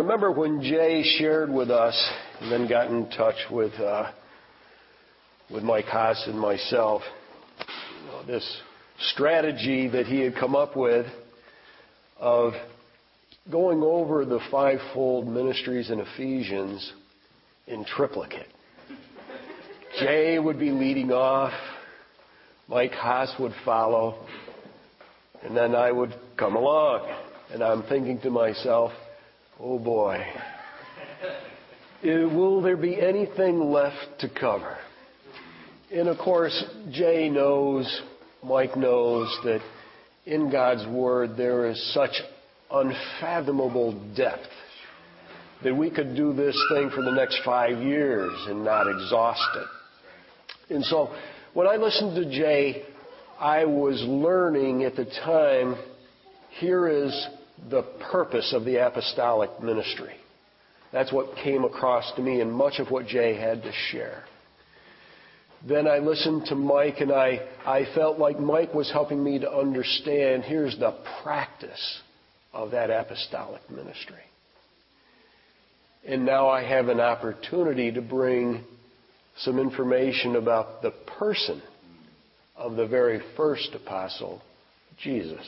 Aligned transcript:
remember 0.00 0.32
when 0.32 0.62
Jay 0.62 1.02
shared 1.18 1.50
with 1.50 1.70
us 1.70 2.10
and 2.40 2.50
then 2.50 2.66
got 2.66 2.86
in 2.86 3.10
touch 3.10 3.36
with 3.50 3.74
uh, 3.74 4.10
with 5.52 5.62
Mike 5.62 5.84
Haas 5.84 6.24
and 6.26 6.40
myself 6.40 7.02
you 7.58 8.06
know, 8.06 8.24
this 8.26 8.60
strategy 9.12 9.88
that 9.88 10.06
he 10.06 10.20
had 10.20 10.34
come 10.36 10.56
up 10.56 10.74
with 10.74 11.04
of 12.18 12.54
going 13.52 13.82
over 13.82 14.24
the 14.24 14.40
fivefold 14.50 15.26
ministries 15.26 15.90
in 15.90 16.00
Ephesians 16.00 16.92
in 17.66 17.84
triplicate. 17.84 18.48
Jay 19.98 20.38
would 20.38 20.58
be 20.58 20.70
leading 20.70 21.10
off, 21.12 21.52
Mike 22.68 22.92
Haas 22.92 23.34
would 23.38 23.52
follow, 23.66 24.26
and 25.42 25.54
then 25.54 25.74
I 25.74 25.92
would 25.92 26.14
come 26.38 26.56
along. 26.56 27.14
And 27.52 27.62
I'm 27.62 27.82
thinking 27.82 28.20
to 28.20 28.30
myself, 28.30 28.92
oh 29.62 29.78
boy, 29.78 30.24
uh, 32.02 32.06
will 32.28 32.62
there 32.62 32.76
be 32.76 33.00
anything 33.00 33.60
left 33.60 34.20
to 34.20 34.28
cover? 34.28 34.76
And 35.92 36.08
of 36.08 36.18
course, 36.18 36.64
Jay 36.90 37.28
knows, 37.28 38.02
Mike 38.42 38.76
knows 38.76 39.28
that 39.44 39.60
in 40.24 40.50
God's 40.50 40.86
Word 40.86 41.36
there 41.36 41.68
is 41.68 41.92
such 41.92 42.12
unfathomable 42.70 43.92
depth 44.16 44.48
that 45.62 45.74
we 45.74 45.90
could 45.90 46.16
do 46.16 46.32
this 46.32 46.56
thing 46.72 46.90
for 46.94 47.02
the 47.02 47.10
next 47.10 47.40
five 47.44 47.82
years 47.82 48.32
and 48.48 48.64
not 48.64 48.86
exhaust 48.86 49.48
it. 49.56 50.74
And 50.74 50.84
so 50.84 51.12
when 51.52 51.66
I 51.66 51.76
listened 51.76 52.14
to 52.16 52.30
Jay, 52.30 52.84
I 53.38 53.64
was 53.64 54.02
learning 54.06 54.84
at 54.84 54.96
the 54.96 55.04
time, 55.04 55.76
here 56.58 56.88
is 56.88 57.28
the 57.68 57.82
purpose 58.10 58.52
of 58.54 58.64
the 58.64 58.76
apostolic 58.76 59.62
ministry. 59.62 60.14
That's 60.92 61.12
what 61.12 61.36
came 61.36 61.64
across 61.64 62.10
to 62.16 62.22
me 62.22 62.40
in 62.40 62.50
much 62.50 62.78
of 62.78 62.90
what 62.90 63.06
Jay 63.06 63.36
had 63.36 63.62
to 63.62 63.72
share. 63.90 64.24
Then 65.66 65.86
I 65.86 65.98
listened 65.98 66.46
to 66.46 66.54
Mike 66.54 67.00
and 67.00 67.12
I, 67.12 67.40
I 67.66 67.84
felt 67.94 68.18
like 68.18 68.40
Mike 68.40 68.72
was 68.72 68.90
helping 68.90 69.22
me 69.22 69.38
to 69.40 69.52
understand 69.52 70.42
here's 70.42 70.78
the 70.78 70.96
practice 71.22 72.00
of 72.52 72.70
that 72.70 72.90
apostolic 72.90 73.68
ministry. 73.70 74.22
And 76.06 76.24
now 76.24 76.48
I 76.48 76.62
have 76.66 76.88
an 76.88 76.98
opportunity 76.98 77.92
to 77.92 78.00
bring 78.00 78.64
some 79.38 79.58
information 79.58 80.36
about 80.36 80.80
the 80.82 80.92
person 81.18 81.62
of 82.56 82.76
the 82.76 82.86
very 82.86 83.20
first 83.36 83.74
apostle, 83.74 84.40
Jesus. 85.02 85.40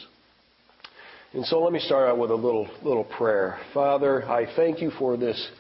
And 1.35 1.47
so 1.47 1.61
let 1.61 1.73
me 1.73 1.79
start 1.79 2.11
out 2.11 2.19
with 2.19 2.31
a 2.31 2.35
little, 2.35 2.69
little 2.83 3.05
prayer. 3.05 3.59
Father, 3.73 4.23
I 4.31 4.55
thank 4.55 4.83
you 4.83 4.91
for 4.99 5.17
this 5.17 5.51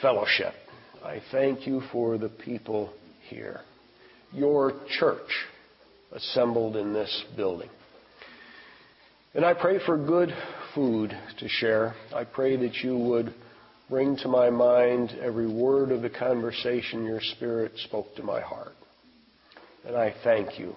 fellowship. 0.00 0.54
I 1.04 1.20
thank 1.32 1.66
you 1.66 1.82
for 1.90 2.16
the 2.16 2.28
people 2.28 2.92
here. 3.28 3.60
Your 4.32 4.74
church 5.00 5.28
assembled 6.12 6.76
in 6.76 6.92
this 6.92 7.24
building. 7.36 7.68
And 9.34 9.44
I 9.44 9.52
pray 9.52 9.84
for 9.84 9.98
good 9.98 10.30
food 10.76 11.10
to 11.40 11.48
share. 11.48 11.96
I 12.14 12.22
pray 12.22 12.56
that 12.58 12.76
you 12.84 12.96
would 12.96 13.34
bring 13.90 14.16
to 14.18 14.28
my 14.28 14.48
mind 14.48 15.10
every 15.20 15.52
word 15.52 15.90
of 15.90 16.02
the 16.02 16.10
conversation 16.10 17.04
your 17.04 17.20
Spirit 17.20 17.72
spoke 17.78 18.14
to 18.14 18.22
my 18.22 18.40
heart. 18.40 18.74
And 19.84 19.96
I 19.96 20.14
thank 20.22 20.56
you 20.56 20.76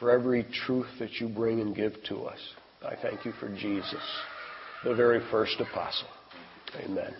for 0.00 0.10
every 0.10 0.44
truth 0.66 0.88
that 0.98 1.20
you 1.20 1.28
bring 1.28 1.60
and 1.60 1.74
give 1.74 1.92
to 2.08 2.24
us. 2.24 2.40
I 2.82 2.96
thank 3.02 3.26
you 3.26 3.32
for 3.32 3.48
Jesus, 3.48 4.02
the 4.84 4.94
very 4.94 5.20
first 5.30 5.60
apostle. 5.60 6.08
Amen. 6.82 7.14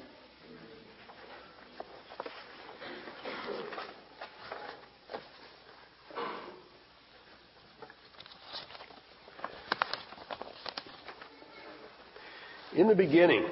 In 12.74 12.88
the 12.88 12.94
beginning, 12.94 13.46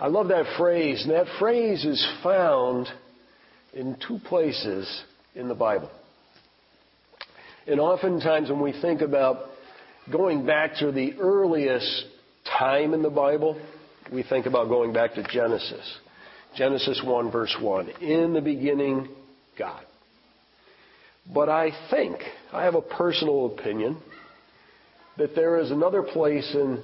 I 0.00 0.08
love 0.08 0.26
that 0.28 0.46
phrase, 0.58 1.02
and 1.04 1.12
that 1.12 1.26
phrase 1.38 1.84
is 1.84 2.04
found 2.24 2.88
in 3.72 3.96
two 4.08 4.18
places 4.28 5.04
in 5.36 5.46
the 5.46 5.54
Bible. 5.54 5.90
And 7.68 7.78
oftentimes 7.78 8.50
when 8.50 8.60
we 8.60 8.72
think 8.72 9.02
about 9.02 9.50
going 10.10 10.46
back 10.46 10.76
to 10.76 10.92
the 10.92 11.14
earliest 11.20 12.04
time 12.58 12.94
in 12.94 13.02
the 13.02 13.10
Bible, 13.10 13.60
we 14.12 14.22
think 14.22 14.46
about 14.46 14.68
going 14.68 14.92
back 14.92 15.14
to 15.14 15.22
Genesis. 15.22 15.98
Genesis 16.56 17.00
1 17.04 17.30
verse 17.30 17.54
1. 17.60 17.88
In 18.00 18.32
the 18.32 18.40
beginning, 18.40 19.08
God. 19.58 19.84
But 21.32 21.48
I 21.48 21.70
think, 21.90 22.18
I 22.52 22.64
have 22.64 22.74
a 22.74 22.82
personal 22.82 23.46
opinion, 23.46 23.98
that 25.16 25.34
there 25.34 25.58
is 25.58 25.70
another 25.70 26.02
place 26.02 26.50
in 26.54 26.82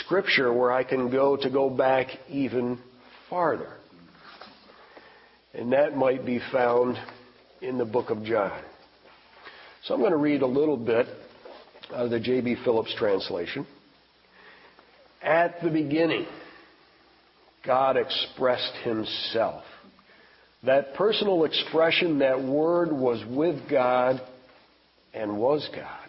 Scripture 0.00 0.52
where 0.52 0.72
I 0.72 0.84
can 0.84 1.10
go 1.10 1.36
to 1.36 1.48
go 1.48 1.70
back 1.70 2.08
even 2.28 2.78
farther. 3.30 3.72
And 5.54 5.72
that 5.72 5.96
might 5.96 6.26
be 6.26 6.40
found 6.52 6.98
in 7.62 7.78
the 7.78 7.84
book 7.84 8.10
of 8.10 8.22
John. 8.24 8.60
So 9.84 9.94
I'm 9.94 10.00
going 10.00 10.10
to 10.10 10.18
read 10.18 10.42
a 10.42 10.46
little 10.46 10.76
bit 10.76 11.06
of 11.90 12.10
the 12.10 12.20
J.B. 12.20 12.56
Phillips 12.64 12.94
translation. 12.98 13.66
At 15.22 15.60
the 15.62 15.70
beginning, 15.70 16.26
God 17.64 17.96
expressed 17.96 18.74
himself. 18.84 19.64
That 20.62 20.94
personal 20.94 21.44
expression, 21.44 22.20
that 22.20 22.42
word 22.42 22.92
was 22.92 23.24
with 23.28 23.68
God 23.70 24.20
and 25.12 25.38
was 25.38 25.68
God. 25.74 26.08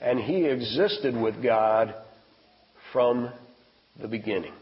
And 0.00 0.18
he 0.18 0.44
existed 0.44 1.16
with 1.16 1.42
God 1.42 1.94
from 2.92 3.30
the 4.00 4.08
beginning. 4.08 4.52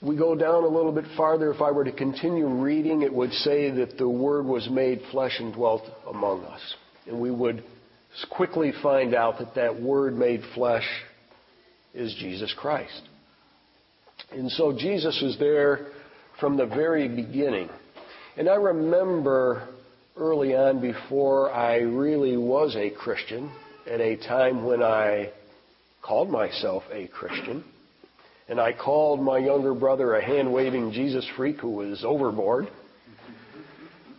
We 0.00 0.16
go 0.16 0.36
down 0.36 0.62
a 0.62 0.68
little 0.68 0.92
bit 0.92 1.06
farther. 1.16 1.50
If 1.52 1.60
I 1.60 1.72
were 1.72 1.84
to 1.84 1.92
continue 1.92 2.46
reading, 2.46 3.02
it 3.02 3.12
would 3.12 3.32
say 3.32 3.70
that 3.72 3.98
the 3.98 4.08
Word 4.08 4.46
was 4.46 4.68
made 4.70 5.00
flesh 5.10 5.36
and 5.40 5.52
dwelt 5.52 5.82
among 6.08 6.44
us. 6.44 6.60
And 7.06 7.20
we 7.20 7.32
would 7.32 7.64
quickly 8.30 8.72
find 8.80 9.12
out 9.14 9.38
that 9.38 9.56
that 9.56 9.80
Word 9.80 10.16
made 10.16 10.42
flesh 10.54 10.86
is 11.94 12.14
Jesus 12.20 12.54
Christ. 12.56 13.02
And 14.30 14.50
so 14.52 14.72
Jesus 14.72 15.20
was 15.22 15.36
there 15.40 15.88
from 16.38 16.56
the 16.56 16.66
very 16.66 17.08
beginning. 17.08 17.68
And 18.36 18.48
I 18.48 18.54
remember 18.54 19.68
early 20.16 20.54
on 20.54 20.80
before 20.80 21.52
I 21.52 21.78
really 21.78 22.36
was 22.36 22.76
a 22.76 22.90
Christian, 22.90 23.50
at 23.90 24.00
a 24.00 24.16
time 24.16 24.64
when 24.64 24.82
I 24.82 25.32
called 26.02 26.30
myself 26.30 26.84
a 26.92 27.08
Christian, 27.08 27.64
and 28.48 28.60
I 28.60 28.72
called 28.72 29.20
my 29.20 29.38
younger 29.38 29.74
brother 29.74 30.14
a 30.14 30.24
hand 30.24 30.52
waving 30.52 30.92
Jesus 30.92 31.26
freak 31.36 31.58
who 31.58 31.70
was 31.70 32.02
overboard. 32.04 32.68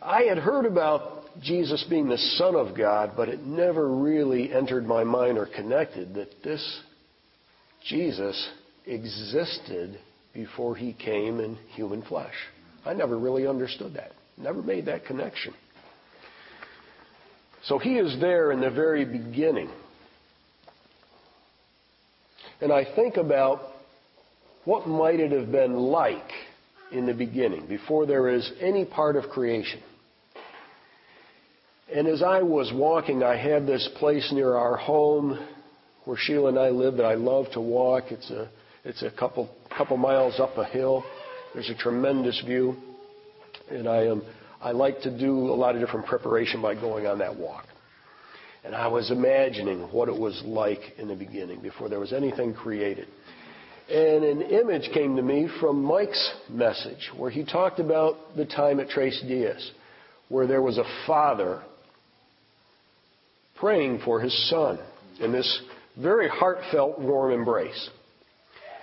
I 0.01 0.23
had 0.23 0.38
heard 0.38 0.66
about 0.66 1.25
Jesus 1.41 1.84
being 1.90 2.07
the 2.07 2.17
Son 2.17 2.56
of 2.56 2.78
God, 2.78 3.13
but 3.17 3.28
it 3.28 3.44
never 3.44 3.90
really 3.90 4.53
entered 4.53 4.85
my 4.85 5.03
mind 5.03 5.38
or 5.38 5.45
connected 5.47 6.13
that 6.16 6.44
this 6.44 6.81
Jesus 7.88 8.50
existed 8.85 10.00
before 10.34 10.75
he 10.75 10.94
came 10.94 11.40
in 11.40 11.56
human 11.73 12.01
flesh. 12.03 12.34
I 12.85 12.94
never 12.94 13.17
really 13.17 13.47
understood 13.47 13.96
that. 13.96 14.11
Never 14.38 14.61
made 14.61 14.85
that 14.85 15.06
connection. 15.06 15.53
So 17.63 17.78
he 17.78 17.97
is 17.97 18.19
there 18.22 18.51
in 18.51 18.61
the 18.61 18.69
very 18.69 19.06
beginning. 19.06 19.69
And 22.61 22.72
I 22.72 22.85
think 22.96 23.17
about 23.17 23.61
what 24.66 24.88
might 24.88 25.20
it 25.20 25.32
have 25.32 25.52
been 25.52 25.73
like 25.73 26.32
in 26.91 27.06
the 27.06 27.14
beginning, 27.14 27.67
before 27.67 28.06
there 28.06 28.29
is 28.29 28.52
any 28.59 28.85
part 28.85 29.16
of 29.16 29.29
creation. 29.29 29.82
And 31.94 32.08
as 32.08 32.22
I 32.22 32.41
was 32.41 32.72
walking, 32.73 33.23
I 33.23 33.35
had 33.35 33.66
this 33.66 33.88
place 33.97 34.32
near 34.32 34.56
our 34.56 34.76
home 34.76 35.40
where 36.06 36.17
Sheila 36.17 36.50
and 36.50 36.59
I 36.59 36.70
live 36.70 36.97
that 36.97 37.06
I 37.06 37.16
love 37.16 37.46
to 37.53 37.61
walk. 37.61 38.06
It's 38.11 38.29
a, 38.29 38.50
it's 38.84 39.03
a 39.03 39.11
couple, 39.11 39.50
couple 39.76 39.97
miles 39.97 40.40
up 40.40 40.58
a 40.58 40.66
hill. 40.66 41.03
There's 41.53 41.70
a 41.70 41.76
tremendous 41.76 42.41
view. 42.46 42.76
And 43.70 43.88
I 43.88 44.03
am, 44.05 44.23
I 44.62 44.72
like 44.72 45.02
to 45.02 45.16
do 45.16 45.52
a 45.52 45.55
lot 45.55 45.76
of 45.76 45.82
different 45.82 46.05
preparation 46.05 46.62
by 46.62 46.76
going 46.76 47.05
on 47.05 47.20
that 47.20 47.35
walk. 47.35 47.66
And 48.64 48.76
I 48.76 48.88
was 48.88 49.09
imagining 49.09 49.82
what 49.91 50.09
it 50.09 50.17
was 50.17 50.41
like 50.46 50.82
in 50.97 51.08
the 51.08 51.16
beginning 51.16 51.62
before 51.62 51.90
there 51.90 52.00
was 52.00 52.14
anything 52.14 52.53
created. 52.53 53.08
And 53.90 54.24
an 54.24 54.41
image 54.44 54.90
came 54.94 55.16
to 55.16 55.22
me 55.22 55.50
from 55.59 55.84
Mike's 55.84 56.32
message 56.47 57.09
where 57.18 57.32
he 57.32 57.44
talked 57.44 57.80
about 57.80 58.16
the 58.36 58.46
time 58.46 58.80
at 58.80 58.90
Trace 58.90 59.20
Dias 59.28 59.72
where 60.30 60.46
there 60.46 60.62
was 60.62 60.78
a 60.78 60.84
father 61.08 61.62
praying 63.59 64.02
for 64.06 64.22
his 64.22 64.50
son. 64.50 64.80
in 65.20 65.32
this 65.34 65.62
very 65.97 66.30
heartfelt, 66.30 66.97
warm 67.00 67.34
embrace. 67.34 67.90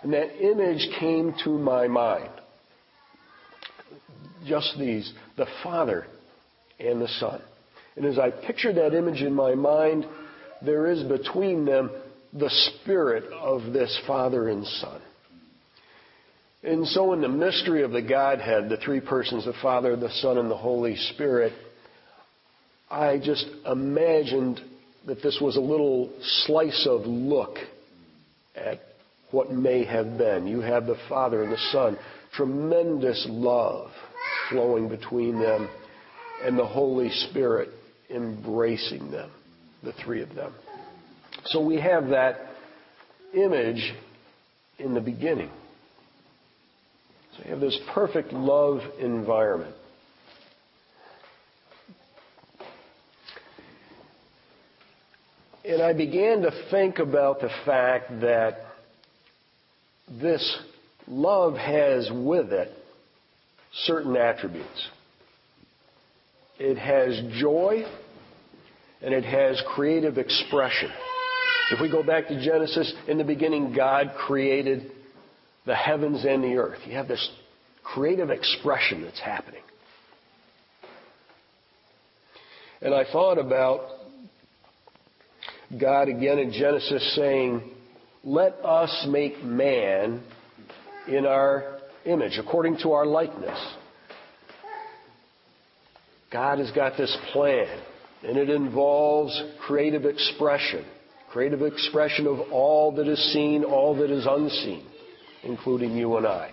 And 0.03 0.13
that 0.13 0.37
image 0.39 0.87
came 1.01 1.35
to 1.45 1.51
my 1.51 1.89
mind. 1.89 2.29
Just 4.47 4.77
these, 4.79 5.11
the 5.37 5.47
Father 5.63 6.07
and 6.79 7.01
the 7.01 7.09
Son. 7.09 7.41
And 7.97 8.05
as 8.05 8.19
I 8.19 8.31
picture 8.31 8.73
that 8.75 8.93
image 8.93 9.23
in 9.23 9.33
my 9.33 9.55
mind, 9.55 10.05
there 10.63 10.87
is 10.87 11.03
between 11.05 11.65
them 11.65 11.91
the 12.39 12.51
spirit 12.51 13.25
of 13.33 13.73
this 13.73 13.99
Father 14.07 14.49
and 14.49 14.67
Son. 14.67 15.01
And 16.63 16.87
so, 16.87 17.13
in 17.13 17.21
the 17.21 17.29
mystery 17.29 17.83
of 17.83 17.93
the 17.93 18.03
Godhead, 18.03 18.69
the 18.69 18.77
three 18.77 19.01
persons, 19.01 19.45
the 19.45 19.55
Father, 19.63 19.95
the 19.97 20.11
Son, 20.11 20.37
and 20.37 20.51
the 20.51 20.57
Holy 20.57 20.97
Spirit, 20.97 21.53
I 22.91 23.19
just 23.19 23.47
imagined 23.65 24.61
that 25.07 25.23
this 25.23 25.39
was 25.41 25.57
a 25.57 25.61
little 25.61 26.13
slice 26.45 26.87
of 26.91 27.03
look 27.03 27.57
at 28.55 28.81
what 29.31 29.53
may 29.53 29.85
have 29.85 30.19
been. 30.19 30.47
You 30.47 30.61
have 30.61 30.87
the 30.87 30.99
Father 31.09 31.43
and 31.43 31.53
the 31.53 31.71
Son, 31.73 31.97
tremendous 32.35 33.27
love 33.29 33.91
flowing 34.51 34.89
between 34.89 35.39
them, 35.39 35.69
and 36.43 36.59
the 36.59 36.67
Holy 36.67 37.11
Spirit 37.11 37.71
embracing 38.11 39.11
them, 39.11 39.31
the 39.83 39.93
three 39.93 40.23
of 40.23 40.35
them. 40.35 40.53
So 41.45 41.65
we 41.65 41.81
have 41.81 42.09
that 42.09 42.41
image 43.35 43.95
in 44.79 44.95
the 44.95 45.01
beginning. 45.01 45.51
So 47.37 47.45
you 47.45 47.51
have 47.51 47.61
this 47.61 47.79
perfect 47.95 48.33
love 48.33 48.81
environment. 48.99 49.75
And 55.65 55.83
I 55.83 55.93
began 55.93 56.43
to 56.43 56.51
think 56.71 57.01
about 57.01 57.41
the 57.41 57.51
fact 57.65 58.21
that 58.21 58.59
this 60.09 60.59
love 61.09 61.55
has 61.55 62.09
with 62.13 62.53
it 62.53 62.73
certain 63.85 64.17
attributes. 64.17 64.89
It 66.59 66.79
has 66.79 67.21
joy 67.41 67.85
and 69.03 69.13
it 69.13 69.25
has 69.25 69.61
creative 69.75 70.19
expression. 70.19 70.91
If 71.71 71.81
we 71.81 71.91
go 71.91 72.03
back 72.03 72.29
to 72.29 72.45
Genesis, 72.45 72.93
in 73.09 73.19
the 73.19 73.25
beginning, 73.25 73.75
God 73.75 74.13
created 74.17 74.93
the 75.67 75.75
heavens 75.75 76.25
and 76.25 76.45
the 76.45 76.57
earth. 76.57 76.79
You 76.87 76.95
have 76.95 77.09
this 77.09 77.29
creative 77.83 78.31
expression 78.31 79.03
that's 79.03 79.21
happening. 79.21 79.63
And 82.81 82.95
I 82.95 83.05
thought 83.11 83.39
about 83.39 83.81
God 85.79 86.09
again 86.09 86.39
in 86.39 86.53
Genesis 86.53 87.17
saying, 87.17 87.63
Let 88.23 88.53
us 88.65 89.07
make 89.09 89.43
man 89.43 90.23
in 91.09 91.27
our 91.27 91.79
image, 92.05 92.39
according 92.39 92.79
to 92.83 92.93
our 92.93 93.07
likeness. 93.07 93.59
God 96.33 96.59
has 96.59 96.71
got 96.73 96.97
this 96.97 97.17
plan, 97.33 97.81
and 98.23 98.37
it 98.37 98.51
involves 98.51 99.43
creative 99.67 100.05
expression. 100.05 100.85
Creative 101.37 101.61
expression 101.61 102.27
of 102.27 102.51
all 102.51 102.93
that 102.93 103.07
is 103.07 103.19
seen, 103.35 103.63
all 103.63 103.95
that 103.97 104.11
is 104.11 104.25
unseen, 104.27 104.87
including 105.45 105.95
you 105.95 106.17
and 106.17 106.27
I. 106.27 106.51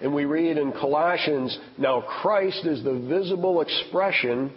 And 0.00 0.12
we 0.12 0.24
read 0.24 0.58
in 0.58 0.72
Colossians, 0.72 1.56
now 1.78 2.00
Christ 2.00 2.66
is 2.66 2.82
the 2.82 2.98
visible 2.98 3.60
expression 3.60 4.52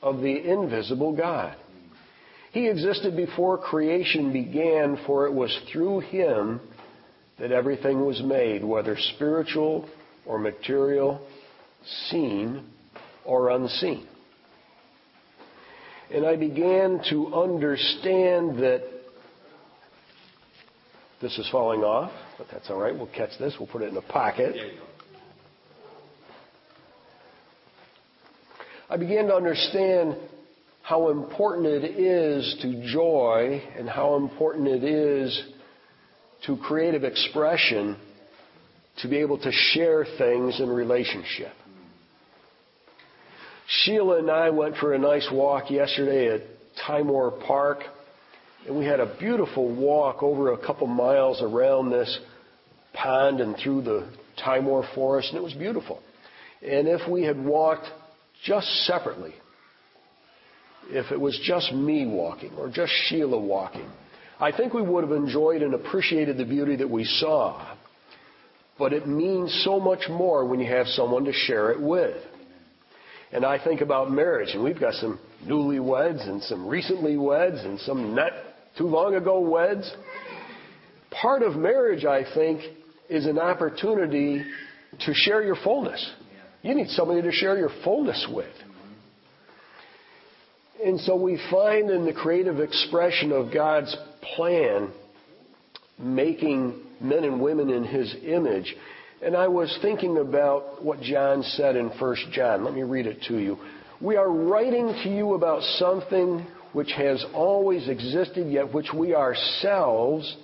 of 0.00 0.22
the 0.22 0.34
invisible 0.34 1.14
God. 1.14 1.54
He 2.52 2.66
existed 2.66 3.14
before 3.14 3.58
creation 3.58 4.32
began, 4.32 4.98
for 5.06 5.26
it 5.26 5.34
was 5.34 5.54
through 5.70 6.00
him 6.00 6.62
that 7.38 7.52
everything 7.52 8.06
was 8.06 8.22
made, 8.22 8.64
whether 8.64 8.96
spiritual 9.16 9.86
or 10.24 10.38
material, 10.38 11.20
seen 12.08 12.64
or 13.26 13.50
unseen. 13.50 14.06
And 16.12 16.26
I 16.26 16.34
began 16.34 17.00
to 17.10 17.32
understand 17.34 18.58
that 18.58 18.82
this 21.22 21.38
is 21.38 21.48
falling 21.50 21.82
off, 21.82 22.10
but 22.36 22.48
that's 22.50 22.68
all 22.68 22.78
right. 22.78 22.92
We'll 22.94 23.06
catch 23.06 23.38
this. 23.38 23.54
We'll 23.60 23.68
put 23.68 23.82
it 23.82 23.90
in 23.90 23.96
a 23.96 24.02
pocket. 24.02 24.56
I 28.88 28.96
began 28.96 29.26
to 29.26 29.34
understand 29.34 30.16
how 30.82 31.10
important 31.10 31.66
it 31.66 31.84
is 31.84 32.56
to 32.62 32.92
joy 32.92 33.62
and 33.78 33.88
how 33.88 34.16
important 34.16 34.66
it 34.66 34.82
is 34.82 35.44
to 36.46 36.56
creative 36.56 37.04
expression 37.04 37.96
to 38.98 39.08
be 39.08 39.18
able 39.18 39.38
to 39.38 39.52
share 39.52 40.04
things 40.18 40.58
in 40.58 40.68
relationship. 40.68 41.52
Sheila 43.70 44.18
and 44.18 44.28
I 44.28 44.50
went 44.50 44.76
for 44.78 44.94
a 44.94 44.98
nice 44.98 45.28
walk 45.32 45.70
yesterday 45.70 46.34
at 46.34 46.40
Timor 46.84 47.30
Park, 47.30 47.84
and 48.66 48.76
we 48.76 48.84
had 48.84 48.98
a 48.98 49.16
beautiful 49.18 49.72
walk 49.72 50.24
over 50.24 50.52
a 50.52 50.58
couple 50.58 50.88
miles 50.88 51.40
around 51.40 51.90
this 51.90 52.18
pond 52.92 53.40
and 53.40 53.56
through 53.56 53.82
the 53.82 54.08
Timor 54.44 54.84
forest, 54.92 55.28
and 55.28 55.38
it 55.38 55.42
was 55.42 55.54
beautiful. 55.54 56.02
And 56.62 56.88
if 56.88 57.08
we 57.08 57.22
had 57.22 57.42
walked 57.42 57.86
just 58.44 58.66
separately, 58.86 59.34
if 60.88 61.12
it 61.12 61.20
was 61.20 61.38
just 61.44 61.72
me 61.72 62.06
walking 62.06 62.50
or 62.58 62.68
just 62.68 62.92
Sheila 63.06 63.38
walking, 63.38 63.88
I 64.40 64.50
think 64.50 64.74
we 64.74 64.82
would 64.82 65.04
have 65.04 65.12
enjoyed 65.12 65.62
and 65.62 65.74
appreciated 65.74 66.38
the 66.38 66.44
beauty 66.44 66.74
that 66.74 66.90
we 66.90 67.04
saw. 67.04 67.76
But 68.80 68.92
it 68.92 69.06
means 69.06 69.62
so 69.64 69.78
much 69.78 70.08
more 70.08 70.44
when 70.44 70.58
you 70.58 70.66
have 70.66 70.88
someone 70.88 71.24
to 71.26 71.32
share 71.32 71.70
it 71.70 71.80
with. 71.80 72.20
And 73.32 73.44
I 73.44 73.62
think 73.62 73.80
about 73.80 74.10
marriage, 74.10 74.50
and 74.54 74.64
we've 74.64 74.80
got 74.80 74.94
some 74.94 75.20
newlyweds 75.46 76.28
and 76.28 76.42
some 76.42 76.66
recently 76.66 77.16
weds 77.16 77.58
and 77.60 77.78
some 77.80 78.14
not 78.14 78.32
too 78.76 78.86
long 78.86 79.14
ago 79.14 79.40
weds. 79.40 79.90
Part 81.10 81.42
of 81.42 81.54
marriage, 81.54 82.04
I 82.04 82.24
think, 82.34 82.60
is 83.08 83.26
an 83.26 83.38
opportunity 83.38 84.44
to 85.00 85.14
share 85.14 85.42
your 85.42 85.56
fullness. 85.62 86.10
You 86.62 86.74
need 86.74 86.88
somebody 86.88 87.22
to 87.22 87.32
share 87.32 87.56
your 87.56 87.70
fullness 87.84 88.26
with. 88.32 88.52
And 90.84 91.00
so 91.00 91.14
we 91.14 91.38
find 91.50 91.90
in 91.90 92.04
the 92.06 92.12
creative 92.12 92.58
expression 92.58 93.32
of 93.32 93.52
God's 93.52 93.94
plan 94.34 94.90
making 95.98 96.80
men 97.00 97.24
and 97.24 97.40
women 97.40 97.70
in 97.70 97.84
His 97.84 98.14
image 98.24 98.74
and 99.22 99.36
I 99.36 99.48
was 99.48 99.76
thinking 99.82 100.16
about 100.18 100.82
what 100.82 101.00
John 101.02 101.42
said 101.42 101.76
in 101.76 101.88
1 101.88 102.16
John. 102.32 102.64
Let 102.64 102.74
me 102.74 102.82
read 102.82 103.06
it 103.06 103.22
to 103.28 103.38
you. 103.38 103.58
We 104.00 104.16
are 104.16 104.30
writing 104.30 104.88
to 105.04 105.10
you 105.10 105.34
about 105.34 105.62
something 105.78 106.46
which 106.72 106.90
has 106.96 107.24
always 107.34 107.88
existed, 107.88 108.50
yet 108.50 108.72
which 108.72 108.94
we 108.94 109.14
ourselves 109.14 110.36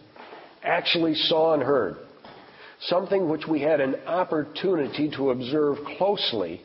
actually 0.62 1.14
saw 1.14 1.54
and 1.54 1.62
heard. 1.62 1.97
Something 2.80 3.30
which 3.30 3.47
we 3.49 3.62
had 3.62 3.80
an 3.80 3.95
opportunity 4.06 5.11
to 5.16 5.30
observe 5.30 5.78
closely 5.97 6.61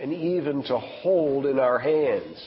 and 0.00 0.12
even 0.12 0.64
to 0.64 0.78
hold 0.78 1.46
in 1.46 1.60
our 1.60 1.78
hands. 1.78 2.44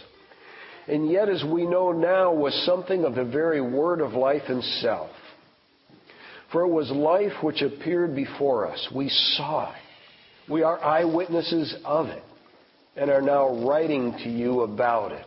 And 0.87 1.09
yet, 1.09 1.29
as 1.29 1.41
we 1.45 1.65
know 1.65 1.93
now, 1.93 2.33
was 2.33 2.53
something 2.65 3.05
of 3.05 3.15
the 3.15 3.23
very 3.23 3.61
word 3.61 4.01
of 4.01 4.11
life 4.11 4.49
itself. 4.49 5.11
For 6.53 6.61
it 6.61 6.69
was 6.69 6.91
life 6.91 7.41
which 7.41 7.63
appeared 7.63 8.15
before 8.15 8.67
us. 8.67 8.87
We 8.95 9.09
saw 9.09 9.71
it. 9.73 10.51
We 10.51 10.61
are 10.61 10.81
eyewitnesses 10.81 11.75
of 11.83 12.07
it 12.07 12.23
and 12.95 13.09
are 13.09 13.23
now 13.23 13.65
writing 13.65 14.13
to 14.23 14.29
you 14.29 14.61
about 14.61 15.13
it. 15.13 15.25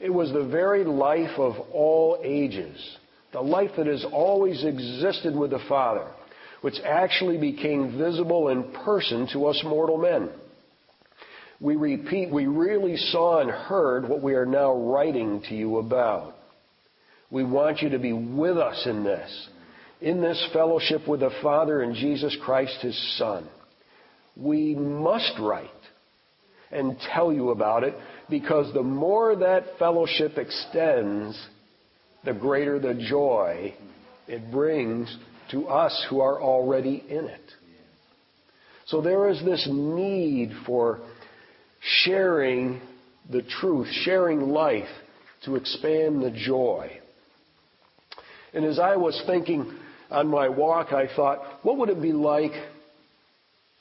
It 0.00 0.10
was 0.10 0.32
the 0.32 0.44
very 0.44 0.82
life 0.82 1.38
of 1.38 1.54
all 1.72 2.20
ages, 2.24 2.76
the 3.32 3.40
life 3.40 3.70
that 3.76 3.86
has 3.86 4.04
always 4.12 4.64
existed 4.64 5.36
with 5.36 5.50
the 5.52 5.64
Father, 5.68 6.08
which 6.62 6.80
actually 6.84 7.38
became 7.38 7.96
visible 7.96 8.48
in 8.48 8.72
person 8.84 9.28
to 9.32 9.46
us 9.46 9.62
mortal 9.64 9.96
men. 9.96 10.28
We 11.60 11.76
repeat, 11.76 12.32
we 12.32 12.46
really 12.46 12.96
saw 12.96 13.40
and 13.40 13.50
heard 13.50 14.08
what 14.08 14.22
we 14.22 14.34
are 14.34 14.46
now 14.46 14.74
writing 14.74 15.42
to 15.48 15.54
you 15.54 15.78
about. 15.78 16.34
We 17.30 17.44
want 17.44 17.80
you 17.80 17.90
to 17.90 18.00
be 18.00 18.12
with 18.12 18.58
us 18.58 18.84
in 18.86 19.04
this 19.04 19.48
in 20.02 20.20
this 20.20 20.48
fellowship 20.52 21.06
with 21.06 21.20
the 21.20 21.30
Father 21.42 21.80
and 21.80 21.94
Jesus 21.94 22.36
Christ, 22.44 22.76
His 22.80 23.18
Son. 23.18 23.48
We 24.36 24.74
must 24.74 25.32
write 25.38 25.68
and 26.72 26.96
tell 27.14 27.32
you 27.32 27.50
about 27.50 27.84
it 27.84 27.94
because 28.28 28.72
the 28.74 28.82
more 28.82 29.36
that 29.36 29.78
fellowship 29.78 30.38
extends, 30.38 31.40
the 32.24 32.32
greater 32.32 32.78
the 32.78 32.94
joy 32.94 33.74
it 34.26 34.50
brings 34.50 35.14
to 35.52 35.68
us 35.68 36.06
who 36.10 36.20
are 36.20 36.40
already 36.40 37.04
in 37.08 37.26
it. 37.26 37.52
So 38.86 39.02
there 39.02 39.28
is 39.28 39.42
this 39.44 39.68
need 39.70 40.52
for 40.66 41.00
sharing 42.04 42.80
the 43.30 43.42
truth, 43.42 43.88
sharing 44.04 44.40
life 44.40 44.88
to 45.44 45.56
expand 45.56 46.22
the 46.22 46.30
joy. 46.30 46.98
And 48.54 48.64
as 48.64 48.78
I 48.78 48.96
was 48.96 49.20
thinking 49.26 49.78
on 50.12 50.28
my 50.28 50.48
walk, 50.48 50.92
I 50.92 51.08
thought, 51.16 51.38
what 51.62 51.78
would 51.78 51.88
it 51.88 52.00
be 52.00 52.12
like 52.12 52.52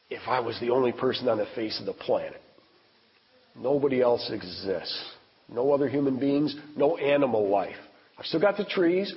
if 0.09 0.21
I 0.27 0.39
was 0.39 0.57
the 0.59 0.69
only 0.69 0.91
person 0.91 1.27
on 1.27 1.37
the 1.37 1.47
face 1.55 1.79
of 1.79 1.85
the 1.85 1.93
planet? 1.93 2.41
Nobody 3.55 4.01
else 4.01 4.31
exists. 4.33 5.11
No 5.49 5.73
other 5.73 5.89
human 5.89 6.19
beings, 6.19 6.55
no 6.77 6.97
animal 6.97 7.49
life. 7.49 7.75
I've 8.17 8.25
still 8.25 8.39
got 8.39 8.55
the 8.55 8.63
trees, 8.63 9.13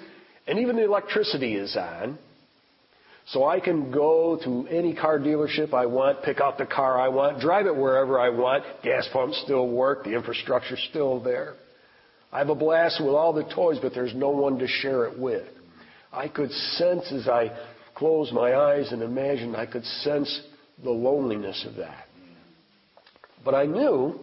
and 0.48 0.58
even 0.58 0.76
the 0.76 0.84
electricity 0.84 1.54
is 1.54 1.76
on. 1.76 2.18
So 3.28 3.46
I 3.46 3.60
can 3.60 3.90
go 3.90 4.38
to 4.44 4.66
any 4.68 4.94
car 4.94 5.18
dealership 5.18 5.72
I 5.72 5.86
want, 5.86 6.22
pick 6.24 6.40
out 6.40 6.58
the 6.58 6.66
car 6.66 7.00
I 7.00 7.08
want, 7.08 7.40
drive 7.40 7.66
it 7.66 7.74
wherever 7.74 8.18
I 8.18 8.28
want. 8.28 8.64
Gas 8.82 9.08
pumps 9.12 9.40
still 9.44 9.68
work, 9.68 10.04
the 10.04 10.14
infrastructure's 10.14 10.84
still 10.90 11.20
there. 11.22 11.54
I 12.32 12.38
have 12.38 12.50
a 12.50 12.54
blast 12.54 13.00
with 13.00 13.14
all 13.14 13.32
the 13.32 13.44
toys, 13.44 13.78
but 13.80 13.94
there's 13.94 14.14
no 14.14 14.30
one 14.30 14.58
to 14.58 14.66
share 14.66 15.06
it 15.06 15.18
with. 15.18 15.46
I 16.14 16.28
could 16.28 16.52
sense 16.52 17.10
as 17.12 17.26
I 17.26 17.50
closed 17.94 18.32
my 18.32 18.54
eyes 18.54 18.92
and 18.92 19.02
imagined, 19.02 19.56
I 19.56 19.66
could 19.66 19.84
sense 19.84 20.40
the 20.82 20.90
loneliness 20.90 21.66
of 21.68 21.76
that. 21.76 22.06
But 23.44 23.54
I 23.54 23.66
knew 23.66 24.18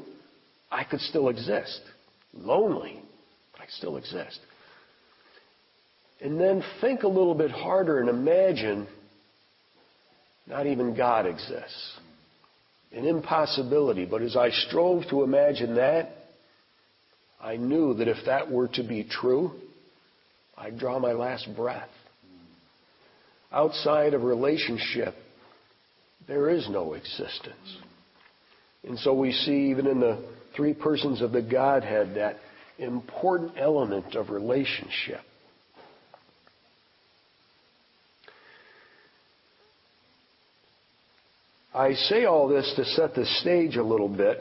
I 0.72 0.86
could 0.86 1.02
still 1.02 1.28
exist. 1.28 1.82
Lonely, 2.34 3.02
but 3.52 3.62
I 3.62 3.66
could 3.66 3.74
still 3.74 3.98
exist. 3.98 4.40
And 6.22 6.40
then 6.40 6.64
think 6.80 7.04
a 7.04 7.08
little 7.08 7.36
bit 7.36 7.52
harder 7.52 8.00
and 8.00 8.10
imagine 8.10 8.88
not 10.48 10.68
even 10.68 10.96
God 10.96 11.26
exists. 11.26 12.00
An 12.94 13.06
impossibility. 13.06 14.06
But 14.06 14.22
as 14.22 14.36
I 14.38 14.50
strove 14.50 15.04
to 15.10 15.24
imagine 15.24 15.76
that, 15.76 16.12
I 17.42 17.58
knew 17.58 17.96
that 17.96 18.08
if 18.08 18.18
that 18.28 18.50
were 18.50 18.68
to 18.70 18.84
be 18.84 19.04
true, 19.04 19.52
I'd 20.62 20.77
draw 20.77 21.00
my 21.00 21.13
last 21.13 21.48
breath. 21.56 21.89
Outside 23.51 24.13
of 24.13 24.24
relationship, 24.24 25.15
there 26.27 26.50
is 26.50 26.70
no 26.70 26.94
existence. 26.94 27.77
And 28.88 28.98
so 29.00 29.13
we 29.13 29.32
see 29.32 29.72
even 29.72 29.88
in 29.88 30.00
the 30.00 30.24
three 30.56 30.74
persons 30.74 31.22
of 31.22 31.32
the 31.32 31.41
Godhead 31.41 32.15
that 32.15 32.38
important 32.77 33.53
element 33.58 34.15
of 34.15 34.30
relationship. 34.30 35.22
I 41.74 41.94
say 41.94 42.25
all 42.25 42.48
this 42.48 42.72
to 42.75 42.86
set 42.86 43.15
the 43.15 43.25
stage 43.25 43.77
a 43.77 43.84
little 43.84 44.10
bit 44.10 44.38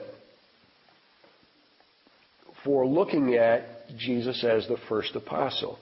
for 2.64 2.86
looking 2.86 3.34
at 3.34 3.62
Jesus 3.96 4.44
as 4.44 4.66
the 4.68 4.76
first 4.88 5.16
apostle. 5.16 5.78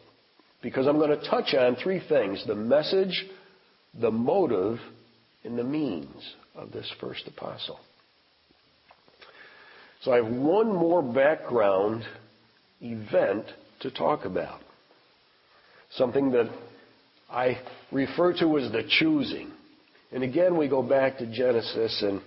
Because 0.62 0.87
I'm 0.87 0.99
going 0.99 1.19
to 1.19 1.29
touch 1.29 1.55
on 1.55 1.77
three 1.77 2.03
things 2.09 2.45
the 2.47 2.55
message, 2.55 3.27
the 3.99 4.11
motive, 4.11 4.79
and 5.45 5.59
the 5.59 5.65
means 5.65 6.35
of 6.55 6.73
this 6.73 6.91
first 7.00 7.27
apostle. 7.27 7.79
So 10.03 10.12
I 10.12 10.17
have 10.17 10.27
one 10.27 10.69
more 10.69 11.03
background 11.03 12.05
event 12.81 13.45
to 13.81 13.91
talk 13.91 14.25
about. 14.25 14.61
Something 15.93 16.33
that 16.33 16.50
I 17.31 17.59
refer 17.91 18.33
to 18.38 18.59
as 18.59 18.71
the 18.71 18.85
choosing. 18.99 19.50
And 20.12 20.23
again, 20.23 20.57
we 20.57 20.69
go 20.69 20.83
back 20.83 21.19
to 21.19 21.27
Genesis, 21.27 22.03
and, 22.03 22.21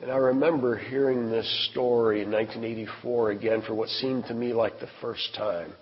and 0.00 0.10
I 0.10 0.16
remember 0.16 0.76
hearing 0.76 1.30
this 1.30 1.68
story 1.70 2.22
in 2.22 2.30
1984 2.30 3.30
again 3.32 3.62
for 3.66 3.74
what 3.74 3.88
seemed 3.88 4.26
to 4.26 4.34
me 4.34 4.52
like 4.52 4.78
the 4.78 4.88
first 5.00 5.34
time. 5.36 5.72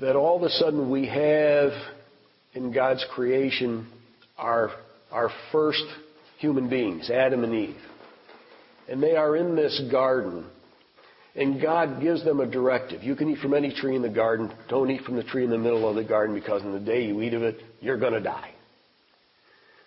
That 0.00 0.16
all 0.16 0.36
of 0.36 0.42
a 0.42 0.50
sudden 0.50 0.90
we 0.90 1.06
have 1.06 1.72
in 2.54 2.72
God's 2.72 3.04
creation 3.14 3.86
our, 4.38 4.70
our 5.10 5.30
first 5.52 5.84
human 6.38 6.68
beings, 6.68 7.10
Adam 7.10 7.44
and 7.44 7.54
Eve. 7.54 7.76
And 8.88 9.02
they 9.02 9.14
are 9.14 9.36
in 9.36 9.54
this 9.54 9.80
garden 9.90 10.46
and 11.34 11.62
God 11.62 12.00
gives 12.00 12.24
them 12.24 12.40
a 12.40 12.46
directive. 12.46 13.02
You 13.02 13.14
can 13.14 13.30
eat 13.30 13.38
from 13.38 13.54
any 13.54 13.72
tree 13.72 13.94
in 13.94 14.02
the 14.02 14.08
garden. 14.08 14.52
Don't 14.68 14.90
eat 14.90 15.02
from 15.02 15.16
the 15.16 15.22
tree 15.22 15.44
in 15.44 15.50
the 15.50 15.58
middle 15.58 15.88
of 15.88 15.94
the 15.94 16.04
garden 16.04 16.34
because 16.34 16.62
in 16.62 16.72
the 16.72 16.80
day 16.80 17.06
you 17.06 17.20
eat 17.22 17.34
of 17.34 17.42
it, 17.42 17.60
you're 17.80 17.98
going 17.98 18.14
to 18.14 18.20
die. 18.20 18.50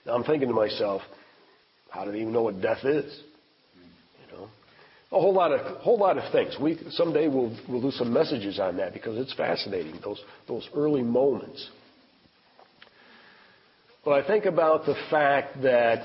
Now 0.05 0.13
I'm 0.13 0.23
thinking 0.23 0.47
to 0.47 0.53
myself, 0.53 1.01
how 1.89 2.05
do 2.05 2.11
they 2.11 2.19
even 2.19 2.33
know 2.33 2.43
what 2.43 2.61
death 2.61 2.83
is? 2.83 3.21
A 5.13 5.19
whole 5.19 5.33
lot 5.33 5.51
of 5.51 5.77
whole 5.77 5.99
lot 5.99 6.17
of 6.17 6.31
things. 6.31 6.57
We 6.59 6.79
someday 6.89 7.27
we'll 7.27 7.55
we'll 7.69 7.81
do 7.81 7.91
some 7.91 8.11
messages 8.11 8.59
on 8.59 8.77
that 8.77 8.93
because 8.93 9.17
it's 9.17 9.33
fascinating 9.35 9.99
those 10.03 10.21
those 10.47 10.67
early 10.75 11.03
moments. 11.03 11.69
But 14.03 14.23
I 14.23 14.27
think 14.27 14.45
about 14.45 14.85
the 14.85 14.95
fact 15.09 15.61
that 15.61 16.03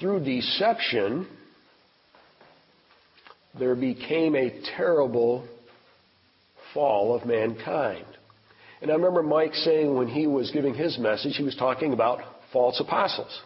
through 0.00 0.24
deception 0.24 1.26
there 3.58 3.74
became 3.74 4.34
a 4.34 4.62
terrible 4.76 5.46
fall 6.72 7.14
of 7.14 7.26
mankind. 7.26 8.06
And 8.82 8.90
I 8.90 8.94
remember 8.94 9.22
Mike 9.22 9.54
saying 9.54 9.94
when 9.94 10.08
he 10.08 10.26
was 10.26 10.50
giving 10.50 10.74
his 10.74 10.98
message, 10.98 11.36
he 11.36 11.44
was 11.44 11.56
talking 11.56 11.92
about 11.92 12.20
false 12.52 12.80
apostles. 12.80 13.40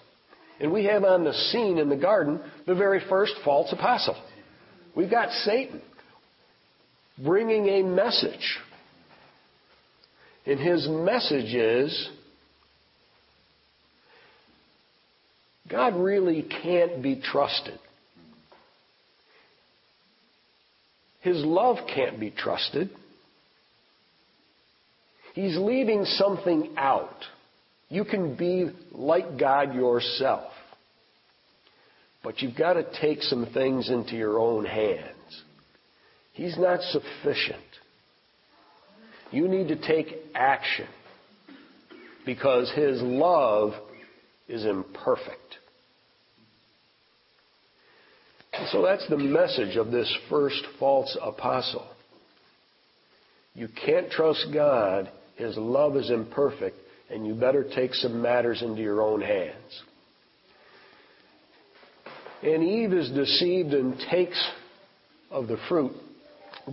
And 0.60 0.72
we 0.72 0.84
have 0.84 1.04
on 1.04 1.24
the 1.24 1.32
scene 1.32 1.78
in 1.78 1.88
the 1.88 1.96
garden 1.96 2.40
the 2.66 2.74
very 2.74 3.00
first 3.08 3.34
false 3.44 3.72
apostle. 3.72 4.16
We've 4.96 5.10
got 5.10 5.30
Satan 5.30 5.80
bringing 7.22 7.66
a 7.68 7.82
message. 7.82 8.58
And 10.46 10.58
his 10.58 10.88
message 10.88 11.54
is 11.54 12.08
God 15.70 15.96
really 15.96 16.42
can't 16.62 17.02
be 17.02 17.20
trusted. 17.20 17.78
His 21.20 21.44
love 21.44 21.76
can't 21.94 22.18
be 22.18 22.30
trusted. 22.30 22.90
He's 25.34 25.56
leaving 25.56 26.04
something 26.04 26.74
out. 26.76 27.24
You 27.88 28.04
can 28.04 28.36
be 28.36 28.70
like 28.92 29.38
God 29.38 29.74
yourself. 29.74 30.52
But 32.22 32.42
you've 32.42 32.56
got 32.56 32.74
to 32.74 32.84
take 33.00 33.22
some 33.22 33.46
things 33.54 33.88
into 33.88 34.16
your 34.16 34.38
own 34.38 34.64
hands. 34.64 35.42
He's 36.32 36.58
not 36.58 36.80
sufficient. 36.82 37.62
You 39.30 39.48
need 39.48 39.68
to 39.68 39.76
take 39.76 40.14
action 40.34 40.86
because 42.26 42.70
His 42.74 43.00
love 43.02 43.72
is 44.48 44.64
imperfect. 44.64 45.36
So 48.72 48.82
that's 48.82 49.08
the 49.08 49.16
message 49.16 49.76
of 49.76 49.90
this 49.90 50.12
first 50.28 50.62
false 50.78 51.16
apostle. 51.22 51.86
You 53.54 53.68
can't 53.84 54.10
trust 54.10 54.46
God. 54.52 55.10
His 55.36 55.56
love 55.56 55.96
is 55.96 56.10
imperfect, 56.10 56.76
and 57.10 57.26
you 57.26 57.34
better 57.34 57.64
take 57.74 57.94
some 57.94 58.20
matters 58.20 58.62
into 58.62 58.82
your 58.82 59.02
own 59.02 59.20
hands. 59.20 59.82
And 62.42 62.62
Eve 62.62 62.92
is 62.92 63.10
deceived 63.10 63.72
and 63.72 63.98
takes 64.10 64.50
of 65.30 65.48
the 65.48 65.58
fruit, 65.68 65.92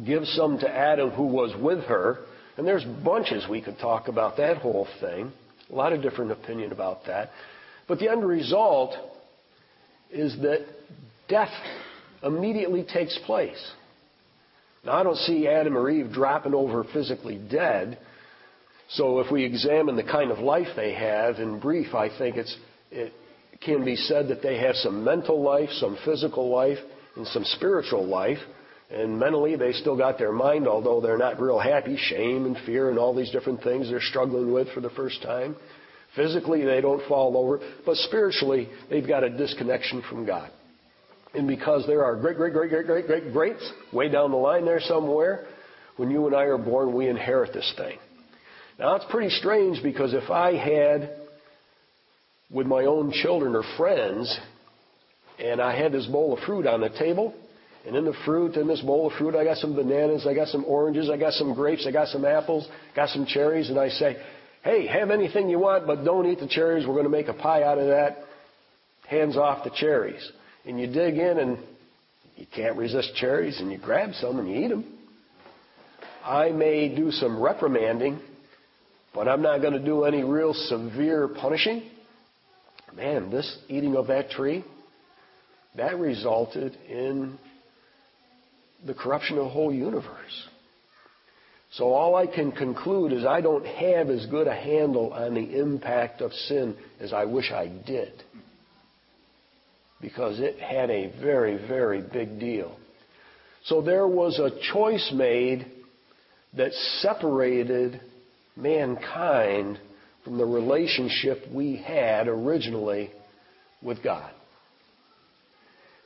gives 0.05 0.31
some 0.33 0.59
to 0.59 0.69
Adam 0.69 1.09
who 1.11 1.27
was 1.27 1.53
with 1.59 1.83
her. 1.85 2.19
And 2.57 2.67
there's 2.67 2.85
bunches 3.03 3.45
we 3.49 3.61
could 3.61 3.77
talk 3.79 4.07
about 4.07 4.37
that 4.37 4.57
whole 4.57 4.87
thing. 5.01 5.31
A 5.71 5.75
lot 5.75 5.93
of 5.93 6.01
different 6.01 6.31
opinion 6.31 6.71
about 6.71 7.05
that. 7.07 7.31
But 7.87 7.99
the 7.99 8.09
end 8.09 8.25
result 8.25 8.93
is 10.11 10.35
that 10.41 10.65
death 11.27 11.51
immediately 12.23 12.83
takes 12.83 13.17
place. 13.25 13.71
Now, 14.85 14.93
I 14.93 15.03
don't 15.03 15.17
see 15.17 15.47
Adam 15.47 15.75
or 15.75 15.89
Eve 15.89 16.11
dropping 16.11 16.53
over 16.53 16.83
physically 16.93 17.37
dead. 17.37 17.97
So, 18.89 19.19
if 19.19 19.31
we 19.31 19.43
examine 19.43 19.95
the 19.95 20.03
kind 20.03 20.31
of 20.31 20.39
life 20.39 20.67
they 20.75 20.93
have, 20.93 21.39
in 21.39 21.59
brief, 21.59 21.95
I 21.95 22.15
think 22.17 22.37
it 22.91 23.13
can 23.61 23.83
be 23.83 23.95
said 23.95 24.27
that 24.27 24.43
they 24.43 24.57
have 24.59 24.75
some 24.75 25.03
mental 25.03 25.41
life, 25.41 25.69
some 25.79 25.97
physical 26.05 26.49
life, 26.49 26.77
and 27.15 27.25
some 27.27 27.43
spiritual 27.43 28.05
life. 28.05 28.37
And 28.91 29.19
mentally, 29.19 29.55
they 29.55 29.71
still 29.71 29.97
got 29.97 30.19
their 30.19 30.31
mind, 30.31 30.67
although 30.67 31.01
they're 31.01 31.17
not 31.17 31.41
real 31.41 31.59
happy, 31.59 31.97
shame 31.97 32.45
and 32.45 32.55
fear 32.65 32.89
and 32.91 32.99
all 32.99 33.15
these 33.15 33.31
different 33.31 33.63
things 33.63 33.89
they're 33.89 33.99
struggling 33.99 34.53
with 34.53 34.67
for 34.73 34.81
the 34.81 34.91
first 34.91 35.23
time. 35.23 35.55
Physically, 36.15 36.63
they 36.63 36.81
don't 36.81 37.05
fall 37.07 37.35
over, 37.35 37.59
but 37.85 37.97
spiritually, 37.97 38.69
they've 38.89 39.07
got 39.07 39.23
a 39.23 39.29
disconnection 39.29 40.03
from 40.07 40.25
God. 40.25 40.51
And 41.33 41.47
because 41.47 41.85
there 41.87 42.03
are 42.05 42.15
great, 42.15 42.37
great, 42.37 42.53
great, 42.53 42.69
great, 42.69 42.85
great, 42.85 43.07
great 43.07 43.33
greats 43.33 43.71
way 43.91 44.07
down 44.07 44.31
the 44.31 44.37
line 44.37 44.63
there 44.63 44.79
somewhere, 44.79 45.45
when 45.97 46.11
you 46.11 46.27
and 46.27 46.35
I 46.35 46.43
are 46.43 46.57
born, 46.57 46.93
we 46.93 47.09
inherit 47.09 47.53
this 47.53 47.73
thing. 47.75 47.97
Now, 48.77 48.95
it's 48.95 49.05
pretty 49.09 49.29
strange 49.29 49.81
because 49.81 50.13
if 50.13 50.29
I 50.29 50.53
had, 50.55 51.15
with 52.51 52.67
my 52.67 52.85
own 52.85 53.11
children 53.11 53.55
or 53.55 53.63
friends, 53.77 54.37
and 55.39 55.61
I 55.61 55.77
had 55.77 55.91
this 55.91 56.05
bowl 56.07 56.33
of 56.33 56.39
fruit 56.45 56.67
on 56.67 56.81
the 56.81 56.89
table, 56.89 57.33
And 57.85 57.95
in 57.95 58.05
the 58.05 58.15
fruit, 58.25 58.55
in 58.55 58.67
this 58.67 58.81
bowl 58.81 59.07
of 59.07 59.13
fruit, 59.13 59.35
I 59.35 59.43
got 59.43 59.57
some 59.57 59.75
bananas, 59.75 60.25
I 60.27 60.33
got 60.33 60.47
some 60.47 60.65
oranges, 60.65 61.09
I 61.09 61.17
got 61.17 61.33
some 61.33 61.53
grapes, 61.53 61.85
I 61.87 61.91
got 61.91 62.07
some 62.07 62.25
apples, 62.25 62.67
got 62.95 63.09
some 63.09 63.27
cherries, 63.27 63.69
and 63.69 63.79
I 63.79 63.89
say, 63.89 64.17
hey, 64.63 64.87
have 64.87 65.11
anything 65.11 65.49
you 65.49 65.59
want, 65.59 65.85
but 65.85 66.03
don't 66.03 66.25
eat 66.25 66.39
the 66.39 66.47
cherries. 66.47 66.87
We're 66.87 66.93
going 66.93 67.05
to 67.05 67.11
make 67.11 67.27
a 67.27 67.33
pie 67.33 67.61
out 67.61 67.77
of 67.77 67.87
that. 67.87 68.23
Hands 69.07 69.37
off 69.37 69.63
the 69.63 69.69
cherries. 69.69 70.31
And 70.65 70.79
you 70.79 70.87
dig 70.87 71.15
in 71.15 71.37
and 71.37 71.59
you 72.35 72.47
can't 72.55 72.75
resist 72.75 73.15
cherries 73.15 73.59
and 73.59 73.71
you 73.71 73.77
grab 73.77 74.13
some 74.19 74.39
and 74.39 74.49
you 74.49 74.65
eat 74.65 74.69
them. 74.69 74.97
I 76.23 76.49
may 76.49 76.93
do 76.95 77.11
some 77.11 77.39
reprimanding, 77.39 78.19
but 79.15 79.29
I'm 79.29 79.41
not 79.41 79.61
going 79.61 79.73
to 79.73 79.83
do 79.83 80.03
any 80.03 80.23
real 80.23 80.53
severe 80.53 81.29
punishing. 81.29 81.89
Man, 82.93 83.31
this 83.31 83.57
eating 83.69 83.95
of 83.95 84.07
that 84.07 84.29
tree, 84.29 84.63
that 85.77 85.97
resulted 85.97 86.75
in 86.89 87.39
the 88.85 88.93
corruption 88.93 89.37
of 89.37 89.45
the 89.45 89.49
whole 89.49 89.73
universe. 89.73 90.47
So 91.71 91.93
all 91.93 92.15
I 92.15 92.27
can 92.27 92.51
conclude 92.51 93.13
is 93.13 93.25
I 93.25 93.41
don't 93.41 93.65
have 93.65 94.09
as 94.09 94.25
good 94.27 94.47
a 94.47 94.55
handle 94.55 95.13
on 95.13 95.33
the 95.33 95.59
impact 95.59 96.21
of 96.21 96.31
sin 96.33 96.75
as 96.99 97.13
I 97.13 97.25
wish 97.25 97.51
I 97.51 97.67
did. 97.67 98.11
Because 100.01 100.39
it 100.39 100.59
had 100.59 100.89
a 100.89 101.11
very, 101.21 101.57
very 101.67 102.01
big 102.01 102.39
deal. 102.39 102.77
So 103.63 103.81
there 103.81 104.07
was 104.07 104.39
a 104.39 104.51
choice 104.73 105.11
made 105.13 105.65
that 106.55 106.71
separated 106.99 107.99
mankind 108.55 109.79
from 110.23 110.37
the 110.37 110.45
relationship 110.45 111.43
we 111.53 111.75
had 111.75 112.27
originally 112.27 113.11
with 113.81 114.03
God. 114.03 114.31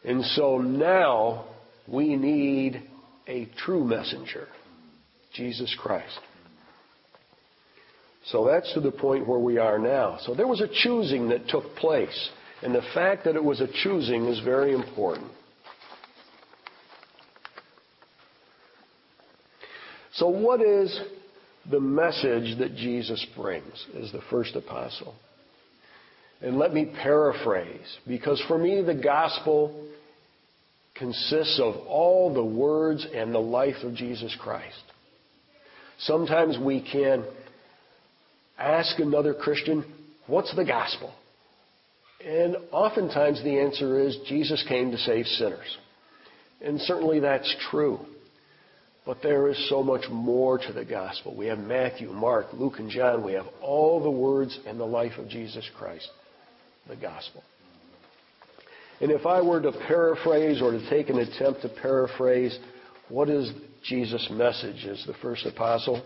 And 0.04 0.24
so 0.24 0.58
now 0.58 1.46
we 1.88 2.16
need 2.16 2.82
a 3.28 3.46
true 3.58 3.84
messenger. 3.84 4.48
Jesus 5.34 5.76
Christ. 5.80 6.20
So 8.26 8.46
that's 8.46 8.74
to 8.74 8.82
the 8.82 8.92
point 8.92 9.28
where 9.28 9.40
we 9.40 9.58
are 9.58 9.80
now. 9.80 10.18
So 10.26 10.34
there 10.34 10.48
was 10.48 10.62
a 10.62 10.68
choosing 10.68 11.30
that 11.30 11.48
took 11.48 11.76
place. 11.76 12.30
And 12.62 12.76
the 12.76 12.84
fact 12.94 13.24
that 13.26 13.36
it 13.36 13.44
was 13.44 13.62
a 13.62 13.68
choosing 13.84 14.26
is 14.26 14.40
very 14.42 14.74
important. 14.74 15.32
So, 20.14 20.28
what 20.28 20.62
is 20.62 21.00
the 21.70 21.80
message 21.80 22.58
that 22.60 22.76
Jesus 22.76 23.26
brings 23.36 23.86
as 24.02 24.12
the 24.12 24.22
first 24.30 24.56
apostle? 24.56 25.16
And 26.42 26.58
let 26.58 26.74
me 26.74 26.86
paraphrase, 27.04 27.98
because 28.08 28.42
for 28.48 28.58
me, 28.58 28.82
the 28.82 28.96
gospel 28.96 29.88
consists 30.96 31.60
of 31.62 31.76
all 31.88 32.34
the 32.34 32.44
words 32.44 33.06
and 33.14 33.34
the 33.34 33.40
life 33.40 33.84
of 33.84 33.96
Jesus 33.96 34.36
Christ. 34.40 34.84
Sometimes 36.00 36.58
we 36.58 36.82
can 36.82 37.26
ask 38.58 39.00
another 39.00 39.34
Christian, 39.34 39.84
what's 40.28 40.56
the 40.56 40.66
gospel? 40.66 41.14
And 42.26 42.58
oftentimes 42.72 43.42
the 43.44 43.60
answer 43.60 44.00
is 44.00 44.18
Jesus 44.28 44.64
came 44.68 44.92
to 44.92 44.98
save 44.98 45.26
sinners. 45.26 45.78
And 46.62 46.80
certainly 46.82 47.20
that's 47.22 47.54
true. 47.70 48.00
But 49.10 49.24
there 49.24 49.48
is 49.48 49.70
so 49.70 49.82
much 49.82 50.08
more 50.12 50.60
to 50.60 50.72
the 50.72 50.86
gospel. 50.86 51.36
We 51.36 51.48
have 51.48 51.58
Matthew, 51.58 52.12
Mark, 52.12 52.54
Luke, 52.54 52.76
and 52.78 52.92
John. 52.92 53.26
We 53.26 53.34
have 53.34 53.48
all 53.60 54.04
the 54.04 54.12
words 54.12 54.60
and 54.68 54.80
the 54.80 54.86
life 54.86 55.14
of 55.18 55.28
Jesus 55.28 55.68
Christ, 55.76 56.08
the 56.88 56.96
gospel. 56.96 57.44
And 59.02 59.10
if 59.10 59.26
I 59.26 59.42
were 59.42 59.62
to 59.62 59.72
paraphrase 59.72 60.62
or 60.62 60.70
to 60.70 60.90
take 60.92 61.10
an 61.10 61.18
attempt 61.18 61.64
to 61.64 61.70
paraphrase, 61.70 62.56
what 63.08 63.32
is 63.32 63.52
Jesus' 63.84 64.28
message 64.30 64.86
as 64.86 65.04
the 65.08 65.16
first 65.24 65.44
apostle, 65.48 66.06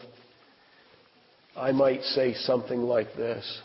I 1.58 1.74
might 1.74 2.04
say 2.04 2.34
something 2.34 2.84
like 2.84 3.16
this. 3.18 3.60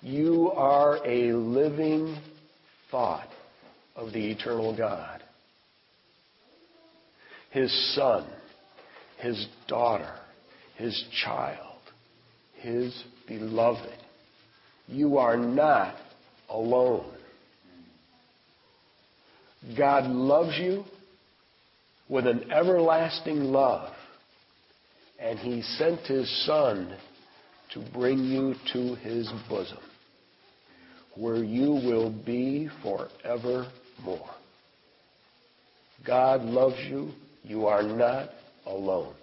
You 0.00 0.52
are 0.52 1.06
a 1.06 1.34
living 1.34 2.16
thought 2.90 3.28
of 3.94 4.14
the 4.14 4.30
eternal 4.30 4.74
God. 4.74 5.21
His 7.52 7.94
son, 7.94 8.26
his 9.18 9.46
daughter, 9.68 10.14
his 10.76 11.04
child, 11.24 11.78
his 12.54 13.04
beloved. 13.28 13.98
You 14.88 15.18
are 15.18 15.36
not 15.36 15.94
alone. 16.48 17.12
God 19.76 20.10
loves 20.10 20.58
you 20.58 20.84
with 22.08 22.26
an 22.26 22.50
everlasting 22.50 23.44
love. 23.44 23.92
And 25.20 25.38
he 25.38 25.62
sent 25.62 26.00
his 26.00 26.28
Son 26.46 26.96
to 27.74 27.84
bring 27.94 28.18
you 28.24 28.54
to 28.72 28.96
his 28.96 29.30
bosom, 29.48 29.78
where 31.16 31.44
you 31.44 31.70
will 31.70 32.10
be 32.10 32.68
forevermore. 32.82 34.30
God 36.04 36.42
loves 36.42 36.80
you. 36.88 37.12
You 37.42 37.66
are 37.66 37.82
not 37.82 38.30
alone. 38.66 39.14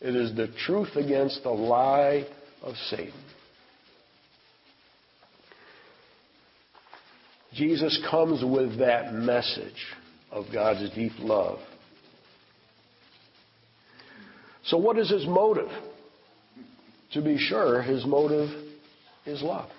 It 0.00 0.14
is 0.14 0.34
the 0.36 0.48
truth 0.66 0.94
against 0.96 1.42
the 1.42 1.50
lie 1.50 2.26
of 2.62 2.74
Satan. 2.90 3.12
Jesus 7.54 7.98
comes 8.10 8.44
with 8.44 8.78
that 8.78 9.14
message 9.14 9.86
of 10.30 10.44
God's 10.52 10.90
deep 10.94 11.12
love. 11.18 11.58
So, 14.64 14.76
what 14.76 14.98
is 14.98 15.08
his 15.08 15.26
motive? 15.26 15.70
To 17.12 17.22
be 17.22 17.38
sure, 17.38 17.80
his 17.80 18.04
motive 18.04 18.50
is 19.24 19.40
love. 19.40 19.70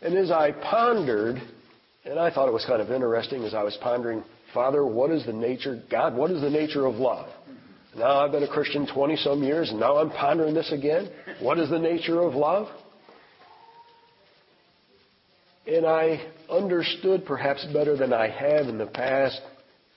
And 0.00 0.16
as 0.16 0.30
I 0.30 0.52
pondered, 0.52 1.42
and 2.04 2.18
I 2.18 2.30
thought 2.30 2.48
it 2.48 2.52
was 2.52 2.64
kind 2.66 2.80
of 2.80 2.90
interesting 2.90 3.44
as 3.44 3.54
I 3.54 3.62
was 3.62 3.76
pondering, 3.80 4.24
Father, 4.54 4.84
what 4.84 5.10
is 5.10 5.24
the 5.26 5.32
nature, 5.32 5.82
God, 5.90 6.14
what 6.14 6.30
is 6.30 6.40
the 6.40 6.50
nature 6.50 6.86
of 6.86 6.96
love? 6.96 7.28
Now 7.96 8.20
I've 8.20 8.32
been 8.32 8.42
a 8.42 8.48
Christian 8.48 8.86
20 8.86 9.16
some 9.16 9.42
years, 9.42 9.70
and 9.70 9.80
now 9.80 9.96
I'm 9.96 10.10
pondering 10.10 10.54
this 10.54 10.72
again. 10.72 11.10
What 11.40 11.58
is 11.58 11.70
the 11.70 11.78
nature 11.78 12.20
of 12.22 12.34
love? 12.34 12.68
And 15.66 15.86
I 15.86 16.26
understood 16.48 17.24
perhaps 17.26 17.64
better 17.72 17.96
than 17.96 18.12
I 18.12 18.28
have 18.28 18.66
in 18.66 18.78
the 18.78 18.86
past 18.86 19.40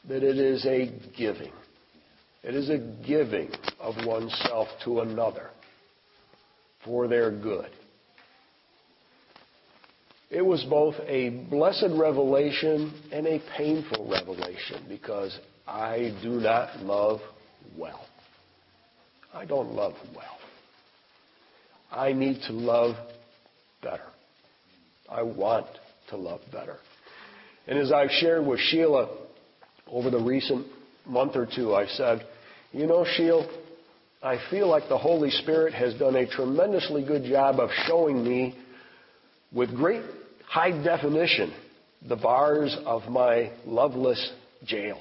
that 0.08 0.24
it 0.24 0.38
is 0.38 0.66
a 0.66 0.92
giving. 1.18 1.52
It 2.44 2.56
is 2.56 2.70
a 2.70 2.78
giving 3.08 3.50
of 3.80 3.96
oneself 4.06 4.68
to 4.84 5.00
another 5.00 5.50
for 6.84 7.08
their 7.08 7.32
good. 7.32 7.70
It 10.34 10.44
was 10.44 10.66
both 10.68 10.96
a 11.08 11.30
blessed 11.30 11.92
revelation 11.92 12.92
and 13.12 13.28
a 13.28 13.40
painful 13.56 14.10
revelation 14.10 14.84
because 14.90 15.38
I 15.68 16.18
do 16.24 16.32
not 16.32 16.80
love 16.80 17.20
well. 17.78 18.04
I 19.32 19.46
don't 19.46 19.74
love 19.74 19.94
well. 20.16 20.40
I 21.92 22.14
need 22.14 22.40
to 22.48 22.54
love 22.54 22.96
better. 23.84 24.08
I 25.08 25.22
want 25.22 25.68
to 26.10 26.18
love 26.18 26.42
better. 26.52 26.78
And 27.68 27.78
as 27.78 27.92
I've 27.92 28.10
shared 28.10 28.44
with 28.44 28.60
Sheila 28.60 29.16
over 29.88 30.10
the 30.10 30.20
recent 30.20 30.66
month 31.06 31.36
or 31.36 31.46
two, 31.46 31.76
I've 31.76 31.90
said, 31.90 32.26
you 32.72 32.88
know, 32.88 33.06
Sheila, 33.16 33.48
I 34.24 34.40
feel 34.50 34.68
like 34.68 34.90
the 34.90 34.98
Holy 34.98 35.30
Spirit 35.30 35.76
has 35.76 35.94
done 36.00 36.16
a 36.16 36.26
tremendously 36.26 37.06
good 37.06 37.24
job 37.26 37.60
of 37.60 37.70
showing 37.86 38.24
me 38.24 38.58
with 39.54 39.76
great 39.76 40.02
high 40.54 40.84
definition 40.84 41.54
the 42.08 42.16
bars 42.16 42.76
of 42.86 43.04
my 43.10 43.52
loveless 43.66 44.32
jail. 44.66 45.00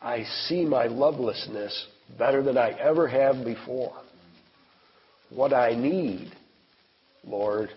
I 0.00 0.24
see 0.46 0.64
my 0.64 0.86
lovelessness 0.86 1.86
better 2.18 2.42
than 2.42 2.56
I 2.56 2.70
ever 2.70 3.08
have 3.08 3.44
before. 3.44 3.92
What 5.30 5.52
I 5.52 5.74
need 5.74 6.32
Lord, 7.24 7.70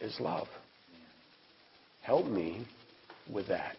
is 0.00 0.16
love. 0.18 0.48
Help 2.02 2.26
me 2.26 2.66
with 3.32 3.48
that. 3.48 3.76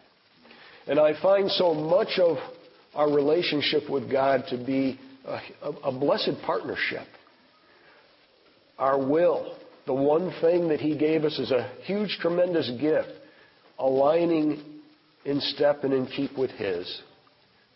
And 0.86 0.98
I 0.98 1.20
find 1.20 1.50
so 1.50 1.74
much 1.74 2.18
of 2.18 2.38
our 2.94 3.12
relationship 3.12 3.88
with 3.88 4.10
God 4.10 4.44
to 4.48 4.56
be 4.56 4.98
a, 5.26 5.40
a, 5.84 5.92
blessed 5.92 6.42
partnership. 6.44 7.06
Our 8.78 8.98
will, 8.98 9.56
the 9.86 9.94
one 9.94 10.32
thing 10.40 10.68
that 10.68 10.80
He 10.80 10.96
gave 10.96 11.24
us 11.24 11.38
is 11.38 11.50
a 11.50 11.70
huge, 11.84 12.18
tremendous 12.20 12.70
gift, 12.80 13.10
aligning 13.78 14.62
in 15.24 15.40
step 15.40 15.84
and 15.84 15.92
in 15.92 16.06
keep 16.06 16.36
with 16.38 16.50
His, 16.52 17.02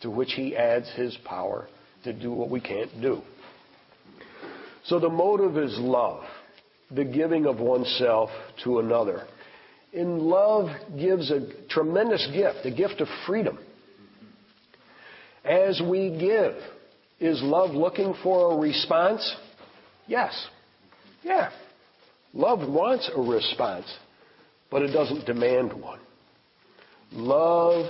to 0.02 0.10
which 0.10 0.32
He 0.32 0.56
adds 0.56 0.88
His 0.94 1.16
power 1.24 1.68
to 2.04 2.12
do 2.12 2.32
what 2.32 2.50
we 2.50 2.60
can't 2.60 3.00
do. 3.00 3.22
So 4.84 5.00
the 5.00 5.08
motive 5.08 5.56
is 5.56 5.76
love. 5.78 6.22
the 6.90 7.04
giving 7.04 7.46
of 7.46 7.58
oneself 7.58 8.30
to 8.64 8.78
another. 8.78 9.26
And 9.92 10.20
love 10.20 10.68
gives 10.98 11.30
a 11.30 11.48
tremendous 11.68 12.26
gift, 12.32 12.58
a 12.64 12.70
gift 12.70 13.00
of 13.00 13.08
freedom. 13.26 13.58
As 15.44 15.80
we 15.80 16.16
give, 16.18 16.54
is 17.18 17.40
love 17.42 17.70
looking 17.70 18.14
for 18.22 18.52
a 18.52 18.58
response? 18.58 19.34
Yes. 20.06 20.46
Yeah. 21.22 21.50
Love 22.36 22.68
wants 22.68 23.10
a 23.14 23.20
response, 23.20 23.86
but 24.70 24.82
it 24.82 24.92
doesn't 24.92 25.24
demand 25.24 25.72
one. 25.72 26.00
Love 27.10 27.86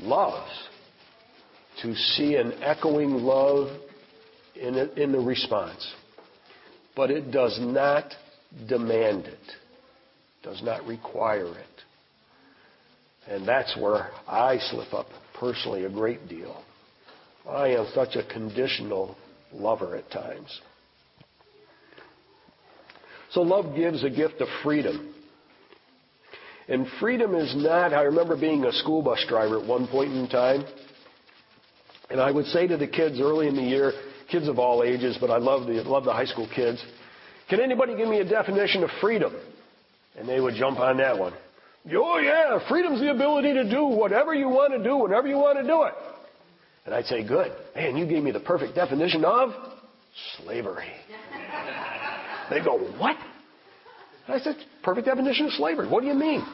loves 0.00 0.50
to 1.80 1.94
see 1.94 2.36
an 2.36 2.52
echoing 2.62 3.14
love 3.14 3.68
in, 4.54 4.74
it, 4.74 4.98
in 4.98 5.12
the 5.12 5.18
response, 5.18 5.94
but 6.94 7.10
it 7.10 7.30
does 7.30 7.58
not 7.58 8.04
demand 8.68 9.24
it, 9.24 9.38
does 10.42 10.62
not 10.62 10.84
require 10.84 11.48
it. 11.48 11.66
And 13.28 13.48
that's 13.48 13.74
where 13.78 14.10
I 14.28 14.58
slip 14.58 14.92
up 14.92 15.06
personally 15.38 15.86
a 15.86 15.90
great 15.90 16.28
deal. 16.28 16.62
I 17.48 17.68
am 17.68 17.86
such 17.94 18.14
a 18.16 18.30
conditional 18.30 19.16
lover 19.54 19.96
at 19.96 20.10
times. 20.10 20.60
So 23.32 23.42
love 23.42 23.76
gives 23.76 24.02
a 24.04 24.10
gift 24.10 24.40
of 24.40 24.48
freedom. 24.62 25.14
And 26.68 26.86
freedom 27.00 27.34
is 27.34 27.54
not, 27.56 27.92
I 27.92 28.02
remember 28.02 28.36
being 28.36 28.64
a 28.64 28.72
school 28.72 29.02
bus 29.02 29.24
driver 29.28 29.60
at 29.60 29.66
one 29.66 29.88
point 29.88 30.12
in 30.12 30.28
time, 30.28 30.64
and 32.10 32.20
I 32.20 32.30
would 32.30 32.46
say 32.46 32.66
to 32.66 32.76
the 32.76 32.86
kids 32.86 33.20
early 33.20 33.48
in 33.48 33.56
the 33.56 33.62
year, 33.62 33.92
kids 34.30 34.48
of 34.48 34.58
all 34.58 34.82
ages, 34.84 35.16
but 35.20 35.30
I 35.30 35.38
love 35.38 35.66
the, 35.66 35.74
love 35.82 36.04
the 36.04 36.12
high 36.12 36.26
school 36.26 36.48
kids, 36.54 36.82
can 37.48 37.60
anybody 37.60 37.96
give 37.96 38.08
me 38.08 38.18
a 38.20 38.24
definition 38.24 38.84
of 38.84 38.90
freedom? 39.00 39.34
And 40.16 40.28
they 40.28 40.40
would 40.40 40.54
jump 40.54 40.78
on 40.78 40.98
that 40.98 41.18
one. 41.18 41.32
Oh 41.92 42.18
yeah, 42.18 42.58
freedom's 42.68 43.00
the 43.00 43.10
ability 43.10 43.54
to 43.54 43.68
do 43.68 43.84
whatever 43.84 44.34
you 44.34 44.48
want 44.48 44.72
to 44.72 44.82
do 44.82 44.96
whenever 44.96 45.26
you 45.26 45.36
want 45.36 45.58
to 45.58 45.64
do 45.64 45.82
it. 45.84 45.94
And 46.84 46.94
I'd 46.94 47.06
say, 47.06 47.26
good. 47.26 47.52
Man, 47.74 47.96
you 47.96 48.06
gave 48.06 48.22
me 48.22 48.30
the 48.30 48.40
perfect 48.40 48.74
definition 48.74 49.24
of 49.24 49.50
slavery. 50.36 50.86
They 52.50 52.60
go, 52.62 52.78
what? 52.98 53.16
And 54.26 54.40
I 54.40 54.44
said, 54.44 54.56
perfect 54.82 55.06
definition 55.06 55.46
of 55.46 55.52
slavery. 55.52 55.88
What 55.88 56.02
do 56.02 56.08
you 56.08 56.14
mean? 56.14 56.44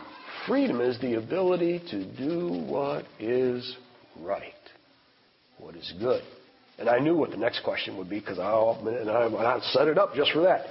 Freedom 0.47 0.81
is 0.81 1.01
the 1.01 1.15
ability 1.15 1.83
to 1.91 2.05
do 2.05 2.49
what 2.69 3.05
is 3.19 3.77
right, 4.21 4.53
what 5.59 5.75
is 5.75 5.93
good. 5.99 6.23
And 6.79 6.89
I 6.89 6.99
knew 6.99 7.17
what 7.17 7.31
the 7.31 7.39
next 7.39 7.65
question 7.65 7.97
would 7.97 8.11
be 8.11 8.21
because 8.21 8.39
I, 8.39 8.53
and 8.87 9.11
I, 9.11 9.27
I 9.27 9.61
set 9.73 9.89
it 9.89 9.97
up 9.97 10.15
just 10.15 10.31
for 10.33 10.43
that. 10.43 10.67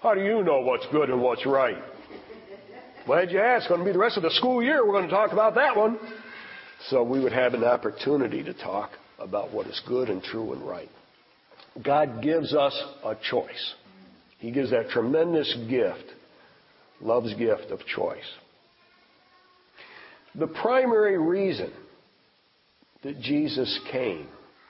How 0.00 0.14
do 0.14 0.22
you 0.22 0.44
know 0.44 0.60
what's 0.60 0.86
good 0.92 1.10
and 1.10 1.20
what's 1.20 1.44
right? 1.44 1.76
Glad 3.04 3.32
you 3.32 3.40
asked. 3.40 3.62
It's 3.64 3.68
going 3.68 3.80
to 3.80 3.86
be 3.86 3.92
the 3.92 3.98
rest 3.98 4.16
of 4.16 4.22
the 4.22 4.30
school 4.30 4.62
year. 4.62 4.86
We're 4.86 4.92
going 4.92 5.08
to 5.08 5.10
talk 5.10 5.32
about 5.32 5.56
that 5.56 5.76
one. 5.76 5.98
So 6.88 7.02
we 7.02 7.18
would 7.20 7.32
have 7.32 7.54
an 7.54 7.64
opportunity 7.64 8.44
to 8.44 8.54
talk 8.54 8.90
about 9.18 9.52
what 9.52 9.66
is 9.66 9.80
good 9.88 10.08
and 10.08 10.22
true 10.22 10.52
and 10.52 10.62
right. 10.66 10.88
God 11.82 12.22
gives 12.22 12.54
us 12.54 12.80
a 13.04 13.16
choice. 13.30 13.74
He 14.38 14.50
gives 14.50 14.70
that 14.70 14.90
tremendous 14.90 15.52
gift, 15.68 16.04
love's 17.00 17.34
gift 17.34 17.70
of 17.70 17.80
choice. 17.86 18.24
The 20.34 20.46
primary 20.46 21.18
reason 21.18 21.72
that 23.02 23.20
Jesus 23.20 23.80
came, 23.90 24.28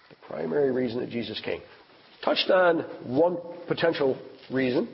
the 0.09 0.17
primary 0.27 0.71
reason 0.71 1.01
that 1.01 1.11
Jesus 1.11 1.41
came, 1.45 1.61
touched 2.25 2.51
on 2.51 2.81
one 3.05 3.37
potential 3.67 4.19
reason 4.51 4.89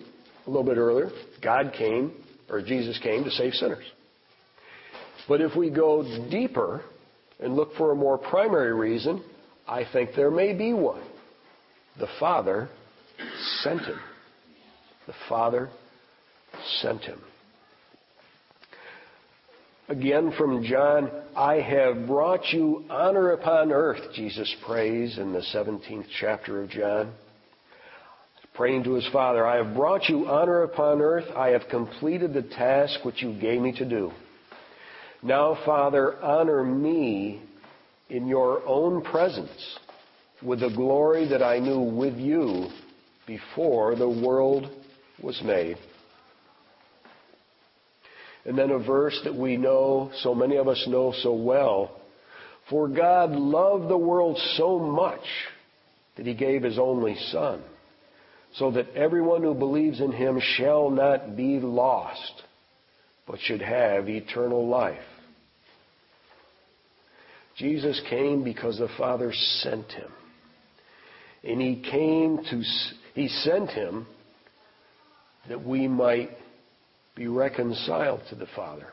a 0.46 0.50
little 0.50 0.64
bit 0.64 0.76
earlier. 0.76 1.10
God 1.42 1.72
came, 1.76 2.12
or 2.48 2.60
Jesus 2.60 2.98
came 3.02 3.24
to 3.24 3.30
save 3.30 3.54
sinners. 3.54 3.84
But 5.28 5.40
if 5.40 5.56
we 5.56 5.70
go 5.70 6.02
deeper 6.30 6.82
and 7.40 7.54
look 7.54 7.74
for 7.76 7.92
a 7.92 7.94
more 7.94 8.18
primary 8.18 8.74
reason, 8.74 9.22
I 9.66 9.84
think 9.90 10.10
there 10.14 10.30
may 10.30 10.52
be 10.52 10.72
one. 10.72 11.02
The 11.98 12.08
Father 12.18 12.68
sent 13.62 13.82
him. 13.82 13.98
The 15.06 15.14
Father 15.28 15.68
sent 16.80 17.02
him. 17.02 17.20
Again 19.88 20.32
from 20.38 20.64
John, 20.64 21.10
I 21.36 21.56
have 21.56 22.06
brought 22.06 22.52
you 22.52 22.84
honor 22.88 23.32
upon 23.32 23.70
earth, 23.70 24.00
Jesus 24.14 24.52
prays 24.64 25.18
in 25.18 25.32
the 25.32 25.44
17th 25.54 26.06
chapter 26.20 26.62
of 26.62 26.70
John. 26.70 27.12
Praying 28.54 28.84
to 28.84 28.94
his 28.94 29.06
Father, 29.12 29.44
I 29.44 29.56
have 29.56 29.74
brought 29.74 30.08
you 30.08 30.26
honor 30.26 30.62
upon 30.62 31.02
earth. 31.02 31.26
I 31.36 31.48
have 31.48 31.68
completed 31.68 32.32
the 32.32 32.42
task 32.42 33.04
which 33.04 33.20
you 33.20 33.38
gave 33.38 33.60
me 33.60 33.72
to 33.72 33.84
do. 33.84 34.12
Now, 35.22 35.58
Father, 35.66 36.22
honor 36.22 36.64
me 36.64 37.42
in 38.08 38.26
your 38.26 38.66
own 38.66 39.02
presence 39.02 39.78
with 40.42 40.60
the 40.60 40.70
glory 40.70 41.26
that 41.28 41.42
I 41.42 41.58
knew 41.58 41.80
with 41.80 42.16
you 42.16 42.68
before 43.26 43.96
the 43.96 44.08
world 44.08 44.70
was 45.22 45.40
made. 45.44 45.76
And 48.44 48.58
then 48.58 48.70
a 48.70 48.78
verse 48.78 49.18
that 49.24 49.34
we 49.34 49.56
know, 49.56 50.10
so 50.20 50.34
many 50.34 50.56
of 50.56 50.68
us 50.68 50.84
know 50.86 51.14
so 51.22 51.32
well. 51.32 52.00
For 52.68 52.88
God 52.88 53.32
loved 53.32 53.88
the 53.88 53.96
world 53.96 54.38
so 54.56 54.78
much 54.78 55.24
that 56.16 56.26
he 56.26 56.34
gave 56.34 56.62
his 56.62 56.78
only 56.78 57.16
Son, 57.30 57.62
so 58.54 58.70
that 58.72 58.94
everyone 58.94 59.42
who 59.42 59.54
believes 59.54 60.00
in 60.00 60.12
him 60.12 60.40
shall 60.56 60.90
not 60.90 61.36
be 61.36 61.58
lost, 61.58 62.42
but 63.26 63.40
should 63.40 63.62
have 63.62 64.08
eternal 64.08 64.68
life. 64.68 64.98
Jesus 67.56 68.00
came 68.10 68.44
because 68.44 68.78
the 68.78 68.88
Father 68.98 69.32
sent 69.32 69.90
him. 69.92 70.10
And 71.42 71.60
he 71.60 71.82
came 71.90 72.38
to, 72.50 72.62
he 73.14 73.28
sent 73.28 73.70
him 73.70 74.06
that 75.48 75.64
we 75.64 75.88
might 75.88 76.30
be 77.14 77.26
reconciled 77.26 78.20
to 78.30 78.34
the 78.34 78.46
Father. 78.56 78.86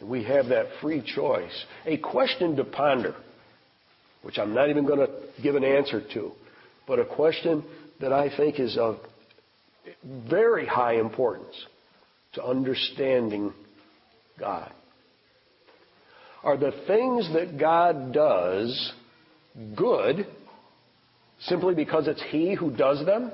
And 0.00 0.08
we 0.08 0.24
have 0.24 0.46
that 0.46 0.66
free 0.80 1.02
choice. 1.02 1.64
A 1.86 1.96
question 1.98 2.56
to 2.56 2.64
ponder, 2.64 3.14
which 4.22 4.38
I'm 4.38 4.54
not 4.54 4.70
even 4.70 4.86
going 4.86 5.00
to 5.00 5.10
give 5.42 5.54
an 5.54 5.64
answer 5.64 6.02
to, 6.14 6.32
but 6.86 6.98
a 6.98 7.04
question 7.04 7.64
that 8.00 8.12
I 8.12 8.34
think 8.36 8.58
is 8.58 8.76
of 8.76 8.98
very 10.28 10.66
high 10.66 10.94
importance 10.94 11.54
to 12.34 12.44
understanding 12.44 13.52
God. 14.38 14.72
Are 16.42 16.56
the 16.56 16.72
things 16.86 17.32
that 17.32 17.58
God 17.58 18.12
does 18.12 18.92
good 19.76 20.26
simply 21.40 21.74
because 21.74 22.06
it's 22.08 22.22
He 22.30 22.54
who 22.54 22.70
does 22.70 23.04
them? 23.06 23.30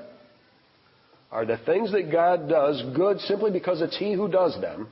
Are 1.31 1.45
the 1.45 1.57
things 1.57 1.91
that 1.91 2.11
God 2.11 2.49
does 2.49 2.81
good 2.95 3.19
simply 3.21 3.51
because 3.51 3.81
it's 3.81 3.97
He 3.97 4.13
who 4.13 4.27
does 4.27 4.59
them? 4.59 4.89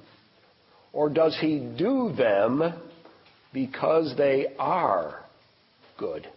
Or 0.94 1.10
does 1.10 1.38
He 1.40 1.60
do 1.78 2.14
them 2.18 2.74
because 3.54 4.16
they 4.18 4.48
are 4.58 5.24
good? 5.98 6.28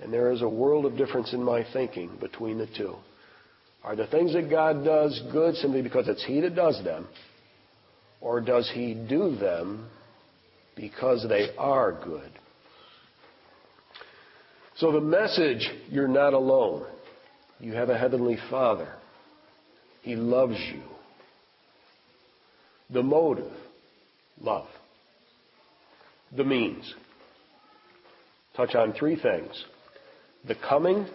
And 0.00 0.12
there 0.12 0.32
is 0.32 0.42
a 0.42 0.48
world 0.48 0.86
of 0.86 0.96
difference 0.96 1.32
in 1.32 1.42
my 1.42 1.64
thinking 1.72 2.10
between 2.20 2.58
the 2.58 2.68
two. 2.76 2.94
Are 3.82 3.96
the 3.96 4.06
things 4.06 4.32
that 4.34 4.48
God 4.48 4.84
does 4.84 5.20
good 5.32 5.56
simply 5.56 5.82
because 5.82 6.08
it's 6.08 6.24
He 6.24 6.40
that 6.40 6.54
does 6.54 6.82
them? 6.84 7.08
Or 8.20 8.40
does 8.40 8.70
He 8.72 8.94
do 8.94 9.36
them 9.36 9.88
because 10.76 11.26
they 11.28 11.48
are 11.56 11.92
good. 11.92 12.30
So 14.76 14.92
the 14.92 15.00
message, 15.00 15.68
you're 15.88 16.08
not 16.08 16.32
alone. 16.34 16.86
You 17.60 17.72
have 17.72 17.88
a 17.88 17.98
heavenly 17.98 18.38
Father. 18.50 18.92
He 20.02 20.16
loves 20.16 20.58
you. 20.72 20.82
The 22.90 23.02
motive, 23.02 23.52
love. 24.40 24.66
The 26.36 26.44
means. 26.44 26.94
Touch 28.56 28.74
on 28.74 28.92
three 28.92 29.16
things. 29.20 29.64
The 30.46 30.54
coming, 30.54 31.06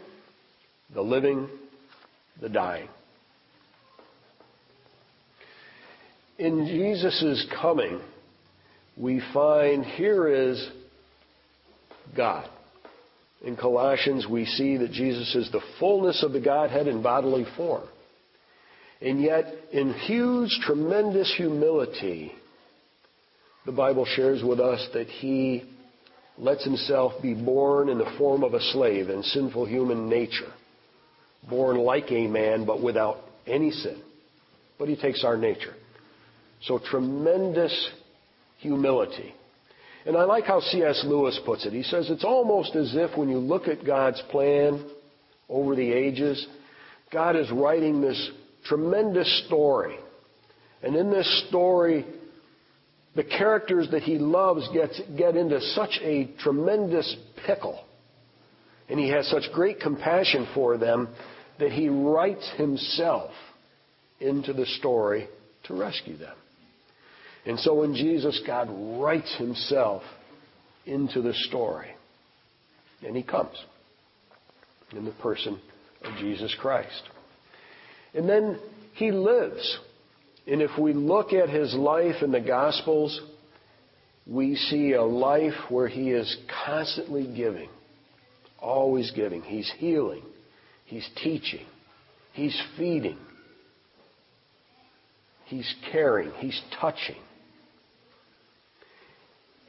the 0.93 1.01
living, 1.01 1.47
the 2.41 2.49
dying. 2.49 2.89
In 6.39 6.65
Jesus' 6.65 7.45
coming, 7.61 7.99
we 8.97 9.21
find 9.33 9.85
here 9.85 10.27
is 10.27 10.69
God. 12.15 12.49
In 13.41 13.55
Colossians, 13.55 14.27
we 14.27 14.45
see 14.45 14.77
that 14.77 14.91
Jesus 14.91 15.33
is 15.35 15.51
the 15.51 15.61
fullness 15.79 16.23
of 16.23 16.33
the 16.33 16.41
Godhead 16.41 16.87
in 16.87 17.01
bodily 17.01 17.45
form. 17.55 17.87
And 19.01 19.21
yet, 19.21 19.45
in 19.71 19.93
huge, 19.93 20.49
tremendous 20.61 21.33
humility, 21.37 22.33
the 23.65 23.71
Bible 23.71 24.05
shares 24.05 24.43
with 24.43 24.59
us 24.59 24.85
that 24.93 25.07
he 25.07 25.63
lets 26.37 26.63
himself 26.65 27.13
be 27.21 27.33
born 27.33 27.89
in 27.89 27.97
the 27.97 28.13
form 28.17 28.43
of 28.43 28.53
a 28.53 28.61
slave 28.61 29.09
in 29.09 29.23
sinful 29.23 29.65
human 29.65 30.09
nature, 30.09 30.51
born 31.49 31.77
like 31.77 32.11
a 32.11 32.27
man, 32.27 32.65
but 32.65 32.81
without 32.81 33.17
any 33.47 33.71
sin. 33.71 34.01
But 34.77 34.89
he 34.89 34.95
takes 34.95 35.23
our 35.23 35.37
nature. 35.37 35.75
So 36.63 36.79
tremendous 36.79 37.89
humility. 38.57 39.33
And 40.05 40.15
I 40.15 40.23
like 40.23 40.45
how 40.45 40.61
C.S. 40.61 41.03
Lewis 41.05 41.39
puts 41.45 41.65
it. 41.65 41.73
He 41.73 41.83
says 41.83 42.09
it's 42.09 42.23
almost 42.23 42.75
as 42.75 42.93
if 42.95 43.17
when 43.17 43.29
you 43.29 43.37
look 43.37 43.67
at 43.67 43.85
God's 43.85 44.21
plan 44.29 44.89
over 45.49 45.75
the 45.75 45.91
ages, 45.91 46.45
God 47.11 47.35
is 47.35 47.51
writing 47.51 48.01
this 48.01 48.31
tremendous 48.65 49.45
story. 49.45 49.97
And 50.81 50.95
in 50.95 51.11
this 51.11 51.45
story, 51.49 52.05
the 53.15 53.23
characters 53.23 53.89
that 53.91 54.03
he 54.03 54.17
loves 54.17 54.67
get, 54.73 54.91
get 55.17 55.35
into 55.35 55.59
such 55.59 55.99
a 56.01 56.29
tremendous 56.39 57.15
pickle. 57.45 57.83
And 58.87 58.99
he 58.99 59.09
has 59.09 59.27
such 59.29 59.43
great 59.53 59.79
compassion 59.79 60.47
for 60.53 60.77
them 60.77 61.09
that 61.59 61.71
he 61.71 61.89
writes 61.89 62.49
himself 62.57 63.31
into 64.19 64.53
the 64.53 64.65
story 64.65 65.27
to 65.65 65.73
rescue 65.73 66.17
them. 66.17 66.35
And 67.49 67.59
so 67.59 67.81
in 67.81 67.95
Jesus, 67.95 68.39
God 68.45 68.69
writes 69.01 69.35
himself 69.39 70.03
into 70.85 71.23
the 71.23 71.33
story. 71.33 71.89
And 73.03 73.15
he 73.15 73.23
comes 73.23 73.55
in 74.91 75.03
the 75.03 75.13
person 75.13 75.59
of 76.03 76.15
Jesus 76.19 76.55
Christ. 76.61 77.01
And 78.13 78.29
then 78.29 78.59
he 78.93 79.11
lives. 79.11 79.79
And 80.45 80.61
if 80.61 80.77
we 80.77 80.93
look 80.93 81.33
at 81.33 81.49
his 81.49 81.73
life 81.73 82.21
in 82.21 82.31
the 82.31 82.39
Gospels, 82.39 83.19
we 84.27 84.55
see 84.55 84.93
a 84.93 85.01
life 85.01 85.57
where 85.69 85.87
he 85.87 86.11
is 86.11 86.37
constantly 86.67 87.33
giving, 87.35 87.69
always 88.59 89.09
giving. 89.15 89.41
He's 89.41 89.73
healing, 89.79 90.21
he's 90.85 91.09
teaching, 91.23 91.65
he's 92.33 92.61
feeding, 92.77 93.17
he's 95.45 95.73
caring, 95.91 96.29
he's 96.37 96.61
touching. 96.79 97.15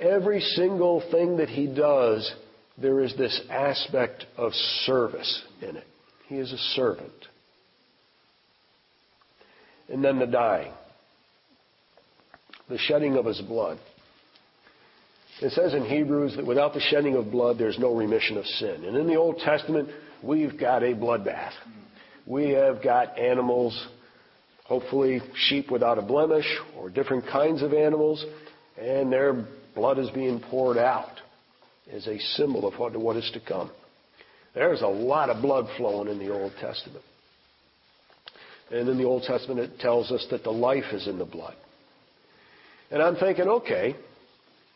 Every 0.00 0.40
single 0.40 1.02
thing 1.10 1.36
that 1.36 1.50
he 1.50 1.66
does, 1.66 2.32
there 2.80 3.00
is 3.00 3.14
this 3.16 3.38
aspect 3.50 4.24
of 4.36 4.52
service 4.86 5.42
in 5.60 5.76
it. 5.76 5.86
He 6.26 6.36
is 6.36 6.52
a 6.52 6.58
servant. 6.74 7.12
And 9.90 10.02
then 10.02 10.18
the 10.18 10.26
dying, 10.26 10.72
the 12.68 12.78
shedding 12.78 13.16
of 13.16 13.26
his 13.26 13.40
blood. 13.40 13.78
It 15.42 15.52
says 15.52 15.74
in 15.74 15.84
Hebrews 15.84 16.36
that 16.36 16.46
without 16.46 16.72
the 16.72 16.80
shedding 16.80 17.16
of 17.16 17.30
blood, 17.30 17.58
there's 17.58 17.78
no 17.78 17.94
remission 17.94 18.36
of 18.36 18.46
sin. 18.46 18.84
And 18.84 18.96
in 18.96 19.06
the 19.06 19.16
Old 19.16 19.38
Testament, 19.38 19.88
we've 20.22 20.58
got 20.58 20.82
a 20.82 20.94
bloodbath. 20.94 21.52
We 22.26 22.50
have 22.50 22.82
got 22.82 23.18
animals, 23.18 23.88
hopefully 24.64 25.20
sheep 25.48 25.70
without 25.70 25.98
a 25.98 26.02
blemish, 26.02 26.46
or 26.78 26.88
different 26.88 27.26
kinds 27.26 27.62
of 27.62 27.72
animals, 27.72 28.24
and 28.78 29.12
their 29.12 29.46
blood 29.74 29.98
is 29.98 30.10
being 30.10 30.40
poured 30.40 30.78
out 30.78 31.20
as 31.92 32.06
a 32.06 32.18
symbol 32.36 32.66
of 32.66 32.78
what, 32.78 32.96
what 32.96 33.16
is 33.16 33.30
to 33.34 33.40
come. 33.40 33.70
There's 34.54 34.82
a 34.82 34.86
lot 34.86 35.30
of 35.30 35.42
blood 35.42 35.66
flowing 35.76 36.08
in 36.08 36.18
the 36.18 36.32
Old 36.32 36.52
Testament. 36.60 37.04
And 38.70 38.88
in 38.88 38.98
the 38.98 39.04
Old 39.04 39.24
Testament, 39.24 39.60
it 39.60 39.78
tells 39.80 40.10
us 40.10 40.26
that 40.30 40.44
the 40.44 40.50
life 40.50 40.92
is 40.92 41.06
in 41.08 41.18
the 41.18 41.24
blood. 41.24 41.56
And 42.90 43.02
I'm 43.02 43.16
thinking, 43.16 43.48
okay, 43.48 43.94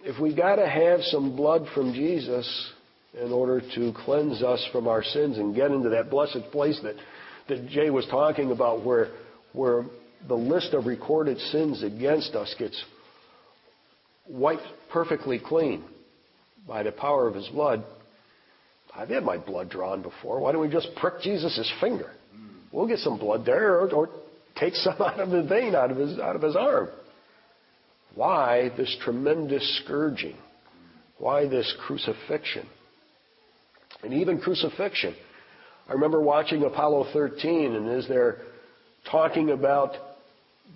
if 0.03 0.21
we 0.21 0.35
got 0.35 0.57
to 0.57 0.69
have 0.69 1.01
some 1.03 1.37
blood 1.37 1.67
from 1.75 1.93
Jesus 1.93 2.73
in 3.21 3.33
order 3.33 3.61
to 3.61 3.93
cleanse 4.05 4.43
us 4.43 4.67
from 4.73 4.89
our 4.89 5.03
sins 5.03 5.39
and 5.39 5.55
get 5.55 5.71
into 5.71 5.91
that 5.91 6.11
blessed 6.11 6.51
place 6.53 6.79
that, 6.83 6.97
that 7.49 7.69
Jay 7.69 7.91
was 7.91 8.07
talking 8.07 8.51
about, 8.51 8.85
where, 8.85 9.09
where 9.53 9.85
the 10.29 10.35
list 10.35 10.75
of 10.75 10.87
recorded 10.87 11.39
sins 11.39 11.83
against 11.83 12.35
us 12.35 12.55
gets 12.59 12.83
wiped 14.29 14.67
perfectly 14.93 15.39
clean 15.39 15.85
by 16.67 16.83
the 16.83 16.93
power 16.93 17.27
of 17.29 17.35
his 17.35 17.49
blood. 17.49 17.85
I've 18.95 19.09
had 19.09 19.25
my 19.25 19.39
blood 19.39 19.71
drawn 19.71 20.03
before. 20.03 20.41
Why 20.41 20.53
don't 20.53 20.61
we 20.61 20.69
just 20.69 20.89
prick 20.97 21.21
Jesus' 21.21 21.71
finger? 21.81 22.11
We'll 22.73 22.89
get 22.89 22.99
some 22.99 23.19
blood 23.19 23.45
there, 23.47 23.81
or, 23.81 23.91
or 23.93 24.09
take 24.57 24.75
some 24.75 24.97
out 25.01 25.21
of 25.21 25.31
the 25.31 25.43
vein, 25.43 25.75
out 25.75 25.91
of 25.91 25.97
his 25.97 26.19
out 26.19 26.37
of 26.37 26.43
his 26.43 26.57
arm. 26.57 26.89
Why 28.15 28.71
this 28.77 28.97
tremendous 29.03 29.81
scourging? 29.85 30.37
Why 31.19 31.49
this 31.49 31.73
crucifixion? 31.87 32.67
And 34.03 34.13
even 34.15 34.41
crucifixion. 34.41 35.15
I 35.89 35.93
remember 35.93 36.21
watching 36.21 36.65
Apollo 36.65 37.09
13, 37.13 37.75
and 37.75 37.89
as 37.89 38.09
they're 38.09 38.39
talking 39.11 39.51
about 39.51 39.93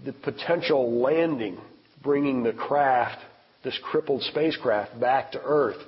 the 0.05 0.13
potential 0.13 1.01
landing, 1.01 1.59
bringing 2.03 2.43
the 2.43 2.53
craft, 2.53 3.19
this 3.65 3.79
crippled 3.83 4.23
spacecraft, 4.23 4.99
back 5.01 5.33
to 5.33 5.41
Earth, 5.43 5.79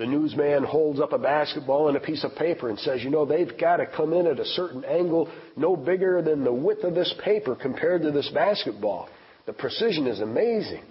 the 0.00 0.06
newsman 0.06 0.64
holds 0.64 0.98
up 0.98 1.12
a 1.12 1.18
basketball 1.18 1.88
and 1.88 1.96
a 1.96 2.00
piece 2.00 2.24
of 2.24 2.34
paper 2.34 2.70
and 2.70 2.78
says, 2.78 3.04
you 3.04 3.10
know, 3.10 3.26
they've 3.26 3.58
got 3.58 3.76
to 3.76 3.86
come 3.86 4.14
in 4.14 4.26
at 4.26 4.40
a 4.40 4.44
certain 4.46 4.82
angle 4.84 5.30
no 5.56 5.76
bigger 5.76 6.22
than 6.22 6.42
the 6.42 6.52
width 6.52 6.84
of 6.84 6.94
this 6.94 7.14
paper 7.22 7.54
compared 7.54 8.00
to 8.02 8.10
this 8.10 8.30
basketball. 8.32 9.10
The 9.44 9.52
precision 9.52 10.06
is 10.06 10.20
amazing. 10.20 10.84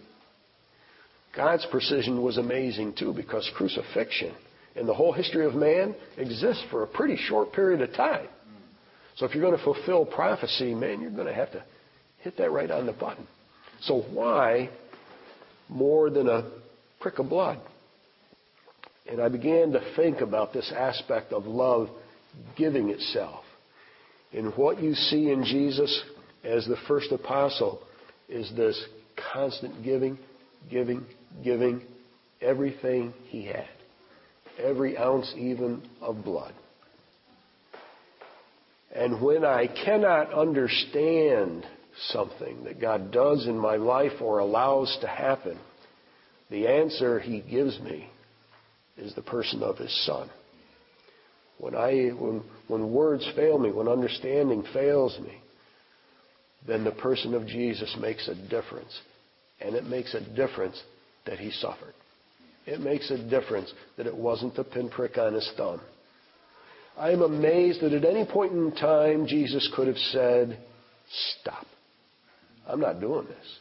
God's 1.35 1.65
precision 1.71 2.21
was 2.21 2.37
amazing 2.37 2.93
too 2.99 3.13
because 3.13 3.49
crucifixion 3.55 4.35
in 4.75 4.85
the 4.85 4.93
whole 4.93 5.11
history 5.11 5.45
of 5.45 5.55
man 5.55 5.95
exists 6.17 6.63
for 6.69 6.83
a 6.83 6.87
pretty 6.87 7.17
short 7.17 7.51
period 7.51 7.81
of 7.81 7.91
time. 7.95 8.27
So 9.15 9.25
if 9.25 9.33
you're 9.33 9.43
going 9.43 9.57
to 9.57 9.63
fulfill 9.63 10.05
prophecy, 10.05 10.73
man, 10.73 11.01
you're 11.01 11.11
going 11.11 11.27
to 11.27 11.33
have 11.33 11.51
to 11.53 11.63
hit 12.19 12.37
that 12.37 12.51
right 12.51 12.69
on 12.69 12.85
the 12.85 12.93
button. 12.93 13.27
So 13.81 14.01
why 14.01 14.69
more 15.69 16.09
than 16.09 16.27
a 16.27 16.49
prick 16.99 17.19
of 17.19 17.29
blood? 17.29 17.59
And 19.09 19.21
I 19.21 19.29
began 19.29 19.71
to 19.71 19.93
think 19.95 20.21
about 20.21 20.53
this 20.53 20.71
aspect 20.75 21.31
of 21.31 21.45
love 21.45 21.89
giving 22.57 22.89
itself. 22.89 23.43
And 24.33 24.53
what 24.55 24.81
you 24.81 24.93
see 24.93 25.31
in 25.31 25.43
Jesus 25.43 26.03
as 26.43 26.65
the 26.65 26.77
first 26.87 27.11
apostle 27.11 27.81
is 28.27 28.51
this 28.55 28.79
constant 29.33 29.83
giving, 29.83 30.19
giving, 30.69 31.05
giving 31.43 31.81
everything 32.41 33.13
he 33.27 33.45
had. 33.45 33.67
Every 34.61 34.97
ounce 34.97 35.33
even 35.35 35.81
of 36.01 36.23
blood. 36.23 36.53
And 38.93 39.21
when 39.21 39.45
I 39.45 39.67
cannot 39.67 40.33
understand 40.33 41.65
something 42.07 42.63
that 42.63 42.81
God 42.81 43.11
does 43.11 43.47
in 43.47 43.57
my 43.57 43.75
life 43.75 44.21
or 44.21 44.39
allows 44.39 44.97
to 45.01 45.07
happen, 45.07 45.59
the 46.49 46.67
answer 46.67 47.19
he 47.19 47.41
gives 47.41 47.79
me 47.79 48.09
is 48.97 49.13
the 49.15 49.21
person 49.21 49.63
of 49.63 49.77
his 49.77 50.05
son. 50.05 50.29
When 51.57 51.75
I 51.75 52.09
when 52.09 52.43
when 52.67 52.93
words 52.93 53.29
fail 53.35 53.59
me, 53.59 53.71
when 53.71 53.87
understanding 53.87 54.63
fails 54.73 55.17
me, 55.19 55.41
then 56.67 56.83
the 56.83 56.91
person 56.91 57.33
of 57.33 57.45
Jesus 57.45 57.95
makes 57.99 58.27
a 58.27 58.35
difference. 58.49 58.97
And 59.61 59.75
it 59.75 59.85
makes 59.85 60.13
a 60.13 60.35
difference 60.35 60.81
that 61.25 61.37
he 61.37 61.51
suffered. 61.51 61.93
It 62.65 62.79
makes 62.79 63.11
a 63.11 63.29
difference 63.29 63.73
that 63.97 64.07
it 64.07 64.15
wasn't 64.15 64.55
the 64.55 64.63
pinprick 64.63 65.17
on 65.17 65.33
his 65.33 65.51
thumb. 65.57 65.81
I 66.97 67.11
am 67.11 67.21
amazed 67.21 67.81
that 67.81 67.93
at 67.93 68.05
any 68.05 68.25
point 68.25 68.53
in 68.53 68.73
time 68.75 69.25
Jesus 69.25 69.69
could 69.75 69.87
have 69.87 69.97
said, 69.97 70.59
Stop. 71.41 71.65
I'm 72.69 72.79
not 72.79 73.01
doing 73.01 73.25
this. 73.25 73.59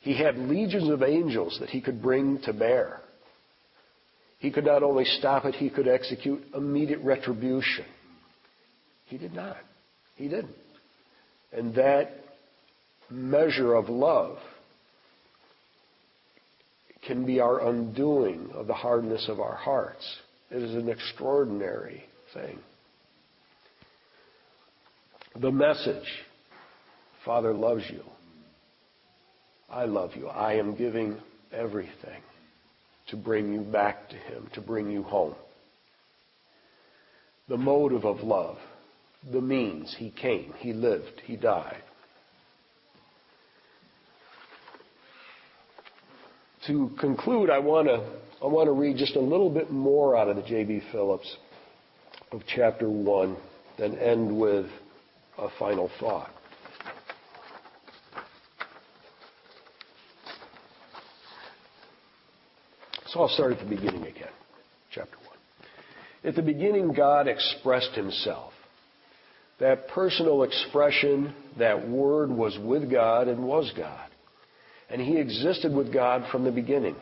He 0.00 0.16
had 0.16 0.36
legions 0.36 0.90
of 0.90 1.02
angels 1.02 1.56
that 1.60 1.70
he 1.70 1.80
could 1.80 2.02
bring 2.02 2.40
to 2.42 2.52
bear. 2.52 3.00
He 4.38 4.50
could 4.50 4.64
not 4.64 4.82
only 4.82 5.04
stop 5.04 5.44
it, 5.44 5.54
he 5.54 5.70
could 5.70 5.88
execute 5.88 6.42
immediate 6.54 7.00
retribution. 7.00 7.84
He 9.06 9.18
did 9.18 9.34
not. 9.34 9.56
He 10.16 10.28
didn't. 10.28 10.54
And 11.52 11.74
that 11.74 12.10
measure 13.10 13.74
of 13.74 13.88
love 13.88 14.38
can 17.06 17.24
be 17.24 17.40
our 17.40 17.68
undoing 17.68 18.50
of 18.54 18.66
the 18.66 18.74
hardness 18.74 19.28
of 19.28 19.40
our 19.40 19.54
hearts. 19.54 20.04
It 20.50 20.62
is 20.62 20.74
an 20.74 20.88
extraordinary 20.88 22.04
thing. 22.34 22.58
The 25.40 25.50
message 25.50 26.06
Father 27.28 27.52
loves 27.52 27.84
you. 27.90 28.00
I 29.68 29.84
love 29.84 30.12
you. 30.16 30.28
I 30.28 30.54
am 30.54 30.74
giving 30.74 31.18
everything 31.52 32.22
to 33.10 33.16
bring 33.18 33.52
you 33.52 33.60
back 33.60 34.08
to 34.08 34.16
Him, 34.16 34.48
to 34.54 34.62
bring 34.62 34.90
you 34.90 35.02
home. 35.02 35.34
The 37.50 37.58
motive 37.58 38.06
of 38.06 38.20
love, 38.20 38.56
the 39.30 39.42
means. 39.42 39.94
He 39.98 40.08
came, 40.10 40.54
He 40.56 40.72
lived, 40.72 41.20
He 41.26 41.36
died. 41.36 41.82
To 46.66 46.90
conclude, 46.98 47.50
I 47.50 47.58
want 47.58 47.88
to 47.88 48.10
I 48.42 48.46
want 48.46 48.68
to 48.68 48.72
read 48.72 48.96
just 48.96 49.16
a 49.16 49.20
little 49.20 49.50
bit 49.50 49.70
more 49.70 50.16
out 50.16 50.28
of 50.28 50.36
the 50.36 50.42
J.B. 50.42 50.80
Phillips 50.92 51.36
of 52.32 52.40
chapter 52.46 52.88
1, 52.88 53.36
then 53.78 53.98
end 53.98 54.34
with 54.40 54.64
a 55.36 55.48
final 55.58 55.90
thought. 56.00 56.30
So 63.12 63.20
I'll 63.20 63.28
start 63.28 63.52
at 63.52 63.58
the 63.58 63.64
beginning 63.64 64.02
again, 64.02 64.28
chapter 64.90 65.16
1. 66.22 66.30
At 66.30 66.34
the 66.34 66.42
beginning, 66.42 66.92
God 66.92 67.26
expressed 67.26 67.92
himself. 67.92 68.52
That 69.60 69.88
personal 69.88 70.42
expression, 70.42 71.34
that 71.58 71.88
word 71.88 72.30
was 72.30 72.58
with 72.62 72.90
God 72.90 73.28
and 73.28 73.46
was 73.46 73.72
God. 73.76 74.10
And 74.90 75.00
he 75.00 75.16
existed 75.16 75.74
with 75.74 75.92
God 75.92 76.30
from 76.30 76.44
the 76.44 76.50
beginning. 76.50 76.96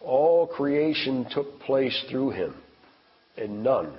All 0.00 0.46
creation 0.46 1.26
took 1.30 1.60
place 1.60 1.98
through 2.10 2.30
him, 2.30 2.54
and 3.36 3.62
none 3.62 3.92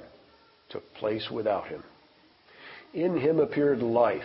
took 0.70 0.84
place 0.96 1.28
without 1.32 1.68
him. 1.68 1.84
In 2.94 3.20
him 3.20 3.40
appeared 3.40 3.80
life, 3.80 4.22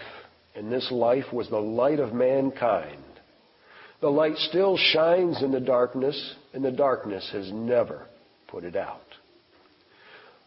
and 0.54 0.72
this 0.72 0.90
life 0.90 1.32
was 1.32 1.50
the 1.50 1.58
light 1.58 2.00
of 2.00 2.14
mankind. 2.14 3.02
The 4.00 4.10
light 4.10 4.36
still 4.36 4.76
shines 4.76 5.42
in 5.42 5.52
the 5.52 5.60
darkness, 5.60 6.34
and 6.52 6.64
the 6.64 6.70
darkness 6.70 7.28
has 7.32 7.50
never 7.50 8.06
put 8.48 8.64
it 8.64 8.76
out. 8.76 9.00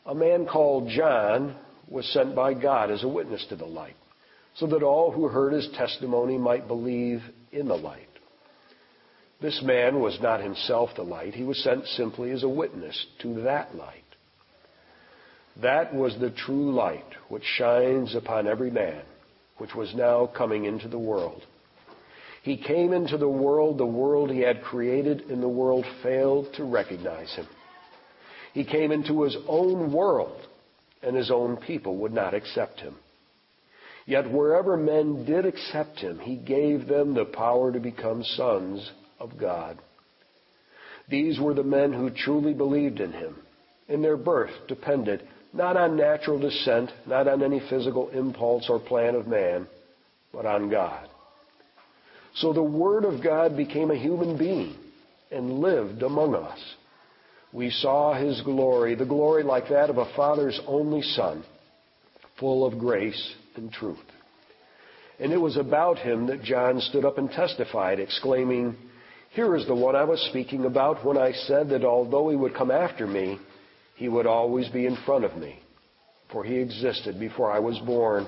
A 0.06 0.14
man 0.14 0.46
called 0.46 0.90
John 0.90 1.56
was 1.88 2.06
sent 2.14 2.36
by 2.36 2.54
God 2.54 2.92
as 2.92 3.04
a 3.04 3.08
witness 3.08 3.46
to 3.50 3.56
the 3.56 3.66
light, 3.66 3.96
so 4.56 4.68
that 4.68 4.84
all 4.84 5.12
who 5.12 5.28
heard 5.28 5.54
his 5.54 5.68
testimony 5.76 6.38
might 6.38 6.68
believe 6.68 7.22
in 7.52 7.68
the 7.68 7.76
light. 7.76 8.06
This 9.42 9.62
man 9.64 10.00
was 10.00 10.20
not 10.22 10.42
himself 10.42 10.92
the 10.96 11.04
light, 11.04 11.34
he 11.34 11.44
was 11.44 11.64
sent 11.64 11.86
simply 11.88 12.32
as 12.32 12.44
a 12.44 12.50
witness 12.50 13.06
to 13.22 13.42
that 13.42 13.76
light. 13.76 14.04
That 15.62 15.94
was 15.94 16.18
the 16.20 16.30
true 16.30 16.74
light 16.74 17.06
which 17.30 17.44
shines 17.44 18.16
upon 18.16 18.48
every 18.48 18.70
man, 18.70 19.02
which 19.58 19.74
was 19.76 19.94
now 19.96 20.28
coming 20.28 20.66
into 20.66 20.88
the 20.88 21.00
world. 21.00 21.42
He 22.41 22.58
came 22.58 22.93
into 22.93 23.17
the 23.17 23.30
world, 23.30 23.78
the 23.78 23.86
world 23.86 24.30
he 24.30 24.39
had 24.39 24.63
created, 24.63 25.30
and 25.30 25.41
the 25.43 25.49
world 25.49 25.86
failed 26.02 26.54
to 26.56 26.63
recognize 26.63 27.34
him. 27.36 27.47
He 28.54 28.63
came 28.63 28.91
into 28.91 29.23
his 29.23 29.38
own 29.47 29.91
world, 29.91 30.41
and 31.04 31.15
his 31.15 31.32
own 31.32 31.58
people 31.58 31.97
would 31.97 32.13
not 32.13 32.34
accept 32.34 32.80
him. 32.80 32.95
Yet 34.06 34.32
wherever 34.32 34.75
men 34.75 35.25
did 35.25 35.45
accept 35.45 35.99
him, 35.99 36.19
he 36.19 36.36
gave 36.36 36.88
them 36.88 37.13
the 37.13 37.25
power 37.25 37.71
to 37.71 37.80
become 37.80 38.23
sons 38.23 38.91
of 39.19 39.38
God. 39.38 39.78
These 41.10 41.39
were 41.39 41.54
the 41.54 41.63
men 41.63 41.93
who 41.93 42.10
truly 42.10 42.54
believed 42.54 42.99
in 42.99 43.12
him, 43.12 43.36
and 43.88 44.04
their 44.04 44.17
birth 44.17 44.54
depended 44.67 45.28
not 45.54 45.75
on 45.78 45.95
natural 45.95 46.39
descent, 46.39 46.91
not 47.08 47.28
on 47.28 47.43
any 47.43 47.60
physical 47.69 48.10
impulse 48.10 48.69
or 48.69 48.80
plan 48.80 49.15
of 49.15 49.28
man, 49.28 49.67
but 50.32 50.45
on 50.45 50.69
God. 50.69 51.09
So 52.36 52.54
the 52.54 52.63
Word 52.63 53.06
of 53.06 53.24
God 53.24 53.58
became 53.58 53.92
a 53.92 53.98
human 53.98 54.38
being 54.38 54.76
and 55.32 55.60
lived 55.60 56.04
among 56.04 56.36
us. 56.36 56.60
We 57.52 57.70
saw 57.72 58.13
His 58.13 58.42
glory, 58.42 58.96
the 58.96 59.06
glory 59.06 59.44
like 59.44 59.70
that 59.70 59.89
of 59.89 59.98
a 59.98 60.13
Father's 60.15 60.60
only 60.68 61.02
Son, 61.02 61.44
full 62.39 62.65
of 62.65 62.78
grace 62.78 63.34
and 63.56 63.72
truth. 63.72 63.98
And 65.20 65.34
it 65.34 65.38
was 65.38 65.58
about 65.58 65.98
Him 65.98 66.28
that 66.28 66.44
John 66.44 66.80
stood 66.80 67.06
up 67.06 67.18
and 67.18 67.30
testified, 67.30 68.00
exclaiming, 68.00 68.76
Here 69.32 69.56
is 69.56 69.65
the 69.65 69.76
one 69.76 69.96
I 69.96 70.04
was 70.04 70.22
speaking 70.30 70.65
about 70.65 71.06
when 71.06 71.18
I 71.18 71.32
said 71.32 71.70
that 71.70 71.84
although 71.84 72.30
He 72.30 72.36
would 72.36 72.56
come 72.56 72.72
after 72.72 73.08
me, 73.08 73.39
He 73.96 74.08
would 74.08 74.28
always 74.28 74.70
be 74.70 74.86
in 74.86 74.98
front 75.06 75.26
of 75.26 75.36
me, 75.36 75.60
for 76.32 76.44
He 76.44 76.56
existed 76.58 77.20
before 77.20 77.52
I 77.52 77.60
was 77.60 77.78
born. 77.80 78.28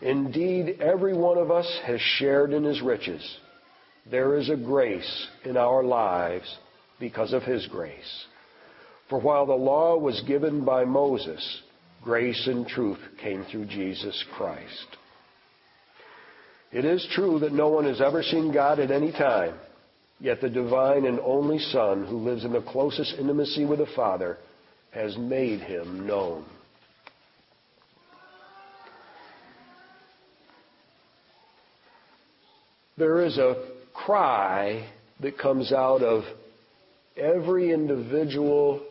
Indeed, 0.00 0.80
every 0.80 1.14
one 1.14 1.38
of 1.38 1.50
us 1.50 1.80
has 1.84 2.00
shared 2.00 2.52
in 2.52 2.64
his 2.64 2.80
riches. 2.80 3.22
There 4.10 4.36
is 4.36 4.48
a 4.48 4.56
grace 4.56 5.26
in 5.44 5.56
our 5.56 5.82
lives 5.82 6.56
because 7.00 7.32
of 7.32 7.42
his 7.42 7.66
grace. 7.66 8.26
For 9.10 9.20
while 9.20 9.46
the 9.46 9.54
law 9.54 9.96
was 9.96 10.22
given 10.26 10.64
by 10.64 10.84
Moses, 10.84 11.62
grace 12.02 12.46
and 12.46 12.66
truth 12.66 12.98
came 13.20 13.44
through 13.44 13.66
Jesus 13.66 14.24
Christ. 14.36 14.86
It 16.70 16.84
is 16.84 17.06
true 17.12 17.38
that 17.40 17.52
no 17.52 17.68
one 17.68 17.84
has 17.84 18.00
ever 18.00 18.22
seen 18.22 18.52
God 18.52 18.78
at 18.78 18.90
any 18.90 19.10
time, 19.10 19.54
yet 20.20 20.40
the 20.40 20.50
divine 20.50 21.06
and 21.06 21.18
only 21.20 21.58
Son, 21.58 22.06
who 22.06 22.18
lives 22.18 22.44
in 22.44 22.52
the 22.52 22.60
closest 22.60 23.14
intimacy 23.18 23.64
with 23.64 23.78
the 23.78 23.86
Father, 23.96 24.36
has 24.90 25.16
made 25.16 25.60
him 25.60 26.06
known. 26.06 26.44
There 32.98 33.24
is 33.24 33.38
a 33.38 33.64
cry 33.94 34.88
that 35.20 35.38
comes 35.38 35.72
out 35.72 36.02
of 36.02 36.24
every 37.16 37.72
individual 37.72 38.84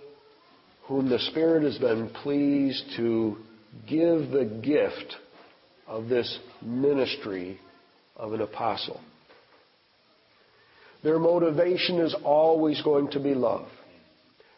whom 0.84 1.10
the 1.10 1.20
Spirit 1.20 1.64
has 1.64 1.78
been 1.78 2.10
pleased 2.24 2.84
to 2.96 3.38
give 3.88 4.32
the 4.32 4.46
gift 4.64 5.16
of 5.86 6.08
this 6.08 6.40
ministry 6.62 7.60
of 8.16 8.34
an 8.34 8.42
apostle. 8.42 9.00
Their 11.04 11.20
motivation 11.20 12.00
is 12.00 12.16
always 12.24 12.82
going 12.82 13.12
to 13.12 13.20
be 13.20 13.36
love. 13.36 13.68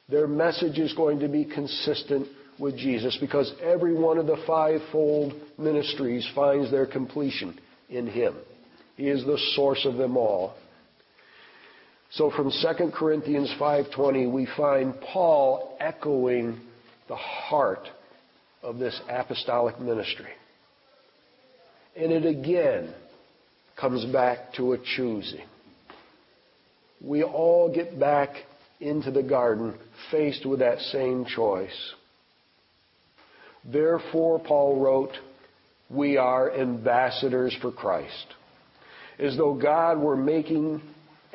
Their 0.07 0.27
message 0.27 0.79
is 0.79 0.93
going 0.93 1.19
to 1.19 1.27
be 1.27 1.45
consistent 1.45 2.27
with 2.59 2.77
Jesus 2.77 3.17
because 3.19 3.51
every 3.61 3.93
one 3.93 4.17
of 4.17 4.27
the 4.27 4.41
fivefold 4.47 5.33
ministries 5.57 6.27
finds 6.35 6.71
their 6.71 6.85
completion 6.85 7.59
in 7.89 8.07
Him. 8.07 8.35
He 8.99 9.07
is 9.07 9.23
the 9.23 9.39
source 9.55 9.85
of 9.85 9.95
them 9.95 10.17
all. 10.17 10.55
So 12.11 12.29
from 12.31 12.51
2 12.51 12.91
Corinthians 12.91 13.49
5:20 13.57 14.29
we 14.29 14.45
find 14.57 14.99
Paul 14.99 15.77
echoing 15.79 16.59
the 17.07 17.15
heart 17.15 17.87
of 18.61 18.77
this 18.77 18.99
apostolic 19.07 19.79
ministry. 19.79 20.33
And 21.95 22.11
it 22.11 22.25
again 22.25 22.93
comes 23.77 24.03
back 24.03 24.51
to 24.55 24.73
a 24.73 24.77
choosing. 24.77 25.47
We 26.99 27.23
all 27.23 27.73
get 27.73 27.97
back 27.97 28.35
into 28.81 29.11
the 29.11 29.23
garden 29.23 29.79
faced 30.11 30.45
with 30.45 30.59
that 30.59 30.79
same 30.79 31.23
choice. 31.23 31.93
Therefore, 33.63 34.39
Paul 34.39 34.81
wrote, 34.81 35.17
we 35.89 36.17
are 36.17 36.51
ambassadors 36.53 37.55
for 37.61 37.71
Christ 37.71 38.35
as 39.19 39.35
though 39.37 39.53
God 39.53 39.99
were 39.99 40.15
making 40.15 40.81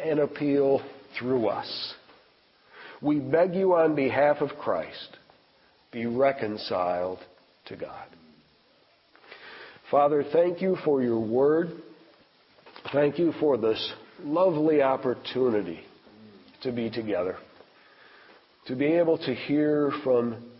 an 0.03 0.19
appeal 0.19 0.83
through 1.19 1.49
us. 1.49 1.95
We 3.03 3.21
beg 3.21 3.55
you 3.55 3.75
on 3.75 3.95
behalf 3.95 4.39
of 4.41 4.51
Christ, 4.59 5.17
be 5.93 6.07
reconciled 6.07 7.19
to 7.67 7.77
God. 7.77 8.07
Father, 9.91 10.25
thank 10.33 10.63
you 10.63 10.77
for 10.85 11.03
your 11.03 11.21
word. 11.21 11.69
Thank 12.93 13.19
you 13.19 13.33
for 13.39 13.57
this 13.59 13.93
lovely 14.23 14.83
opportunity 14.83 15.81
to 16.63 16.73
be 16.73 16.91
together, 16.91 17.37
to 18.67 18.75
be 18.75 18.87
able 18.87 19.19
to 19.19 19.35
hear 19.35 19.93
from 20.03 20.51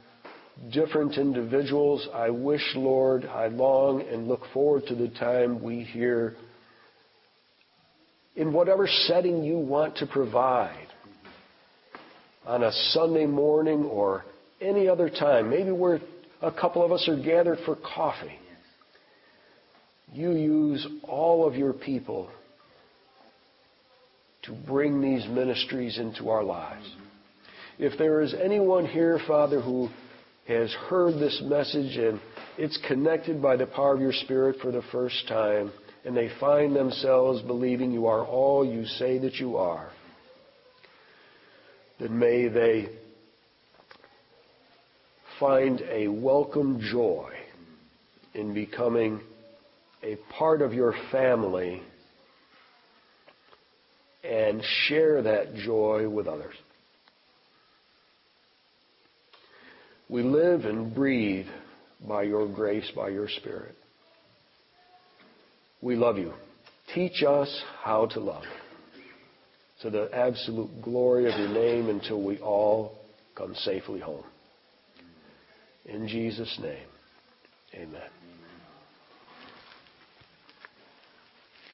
different 0.73 1.17
individuals. 1.17 2.07
I 2.13 2.31
wish, 2.31 2.63
Lord, 2.77 3.25
I 3.25 3.47
long 3.49 4.03
and 4.03 4.29
look 4.29 4.43
forward 4.53 4.85
to 4.89 4.95
the 4.95 5.09
time 5.09 5.63
we 5.63 5.83
hear 5.85 6.35
in 8.37 8.53
whatever 8.53 8.87
setting 8.87 9.45
you 9.45 9.59
want 9.59 9.97
to 9.97 10.07
provide 10.07 10.89
on 12.47 12.63
a 12.63 12.73
Sunday 12.73 13.27
morning 13.27 13.85
or 13.85 14.25
any 14.61 14.89
other 14.89 15.09
time. 15.09 15.51
Maybe 15.51 15.71
where 15.71 16.01
a 16.43 16.53
couple 16.53 16.85
of 16.85 16.93
us 16.93 17.09
are 17.09 17.17
gathered 17.17 17.59
for 17.65 17.77
coffee. 17.77 18.39
You 20.13 20.33
use 20.33 20.87
all 21.05 21.47
of 21.47 21.55
your 21.55 21.73
people 21.73 22.31
to 24.43 24.53
bring 24.67 25.01
these 25.01 25.27
ministries 25.27 25.99
into 25.99 26.29
our 26.29 26.45
lives. 26.45 26.87
If 27.79 27.99
there 27.99 28.21
is 28.21 28.35
anyone 28.35 28.87
here, 28.87 29.19
Father, 29.27 29.61
who 29.61 29.89
has 30.47 30.71
heard 30.89 31.15
this 31.15 31.43
message 31.45 31.97
and 31.97 32.21
it's 32.59 32.79
connected 32.87 33.41
by 33.41 33.57
the 33.57 33.67
power 33.67 33.95
of 33.95 34.01
your 34.01 34.13
Spirit 34.13 34.57
for 34.61 34.71
the 34.71 34.83
first 34.93 35.27
time, 35.27 35.73
and 36.05 36.17
they 36.17 36.31
find 36.39 36.77
themselves 36.77 37.43
believing 37.43 37.93
you 37.93 38.07
are 38.07 38.25
all 38.25 38.65
you 38.65 38.85
say 38.85 39.19
that 39.19 39.35
you 39.37 39.57
are, 39.57 39.91
then 41.99 42.19
may 42.19 42.49
they 42.49 42.89
find 45.41 45.83
a 45.91 46.09
welcome 46.09 46.81
joy 46.81 47.33
in 48.35 48.53
becoming 48.53 49.21
a 50.03 50.17
part 50.37 50.61
of 50.61 50.75
your 50.75 50.95
family 51.11 51.83
and 54.23 54.63
share 54.87 55.23
that 55.23 55.55
joy 55.55 56.09
with 56.09 56.27
others. 56.27 56.55
We 60.09 60.23
live 60.23 60.65
and 60.65 60.95
breathe 60.95 61.47
by 62.07 62.25
your 62.25 62.47
grace, 62.47 62.91
by 62.95 63.09
your 63.09 63.29
Spirit. 63.29 63.75
We 65.85 65.97
love 65.97 66.17
you. 66.17 66.33
Teach 66.95 67.23
us 67.23 67.63
how 67.83 68.07
to 68.07 68.21
love 68.21 68.45
to 69.83 69.91
the 69.91 70.09
absolute 70.15 70.81
glory 70.81 71.31
of 71.31 71.39
your 71.39 71.51
name 71.51 71.91
until 71.91 72.23
we 72.23 72.39
all 72.39 72.97
come 73.37 73.55
safely 73.55 74.01
home. 74.01 74.25
In 75.85 76.09
Jesus' 76.09 76.59
name, 76.63 76.87
amen. 77.75 78.01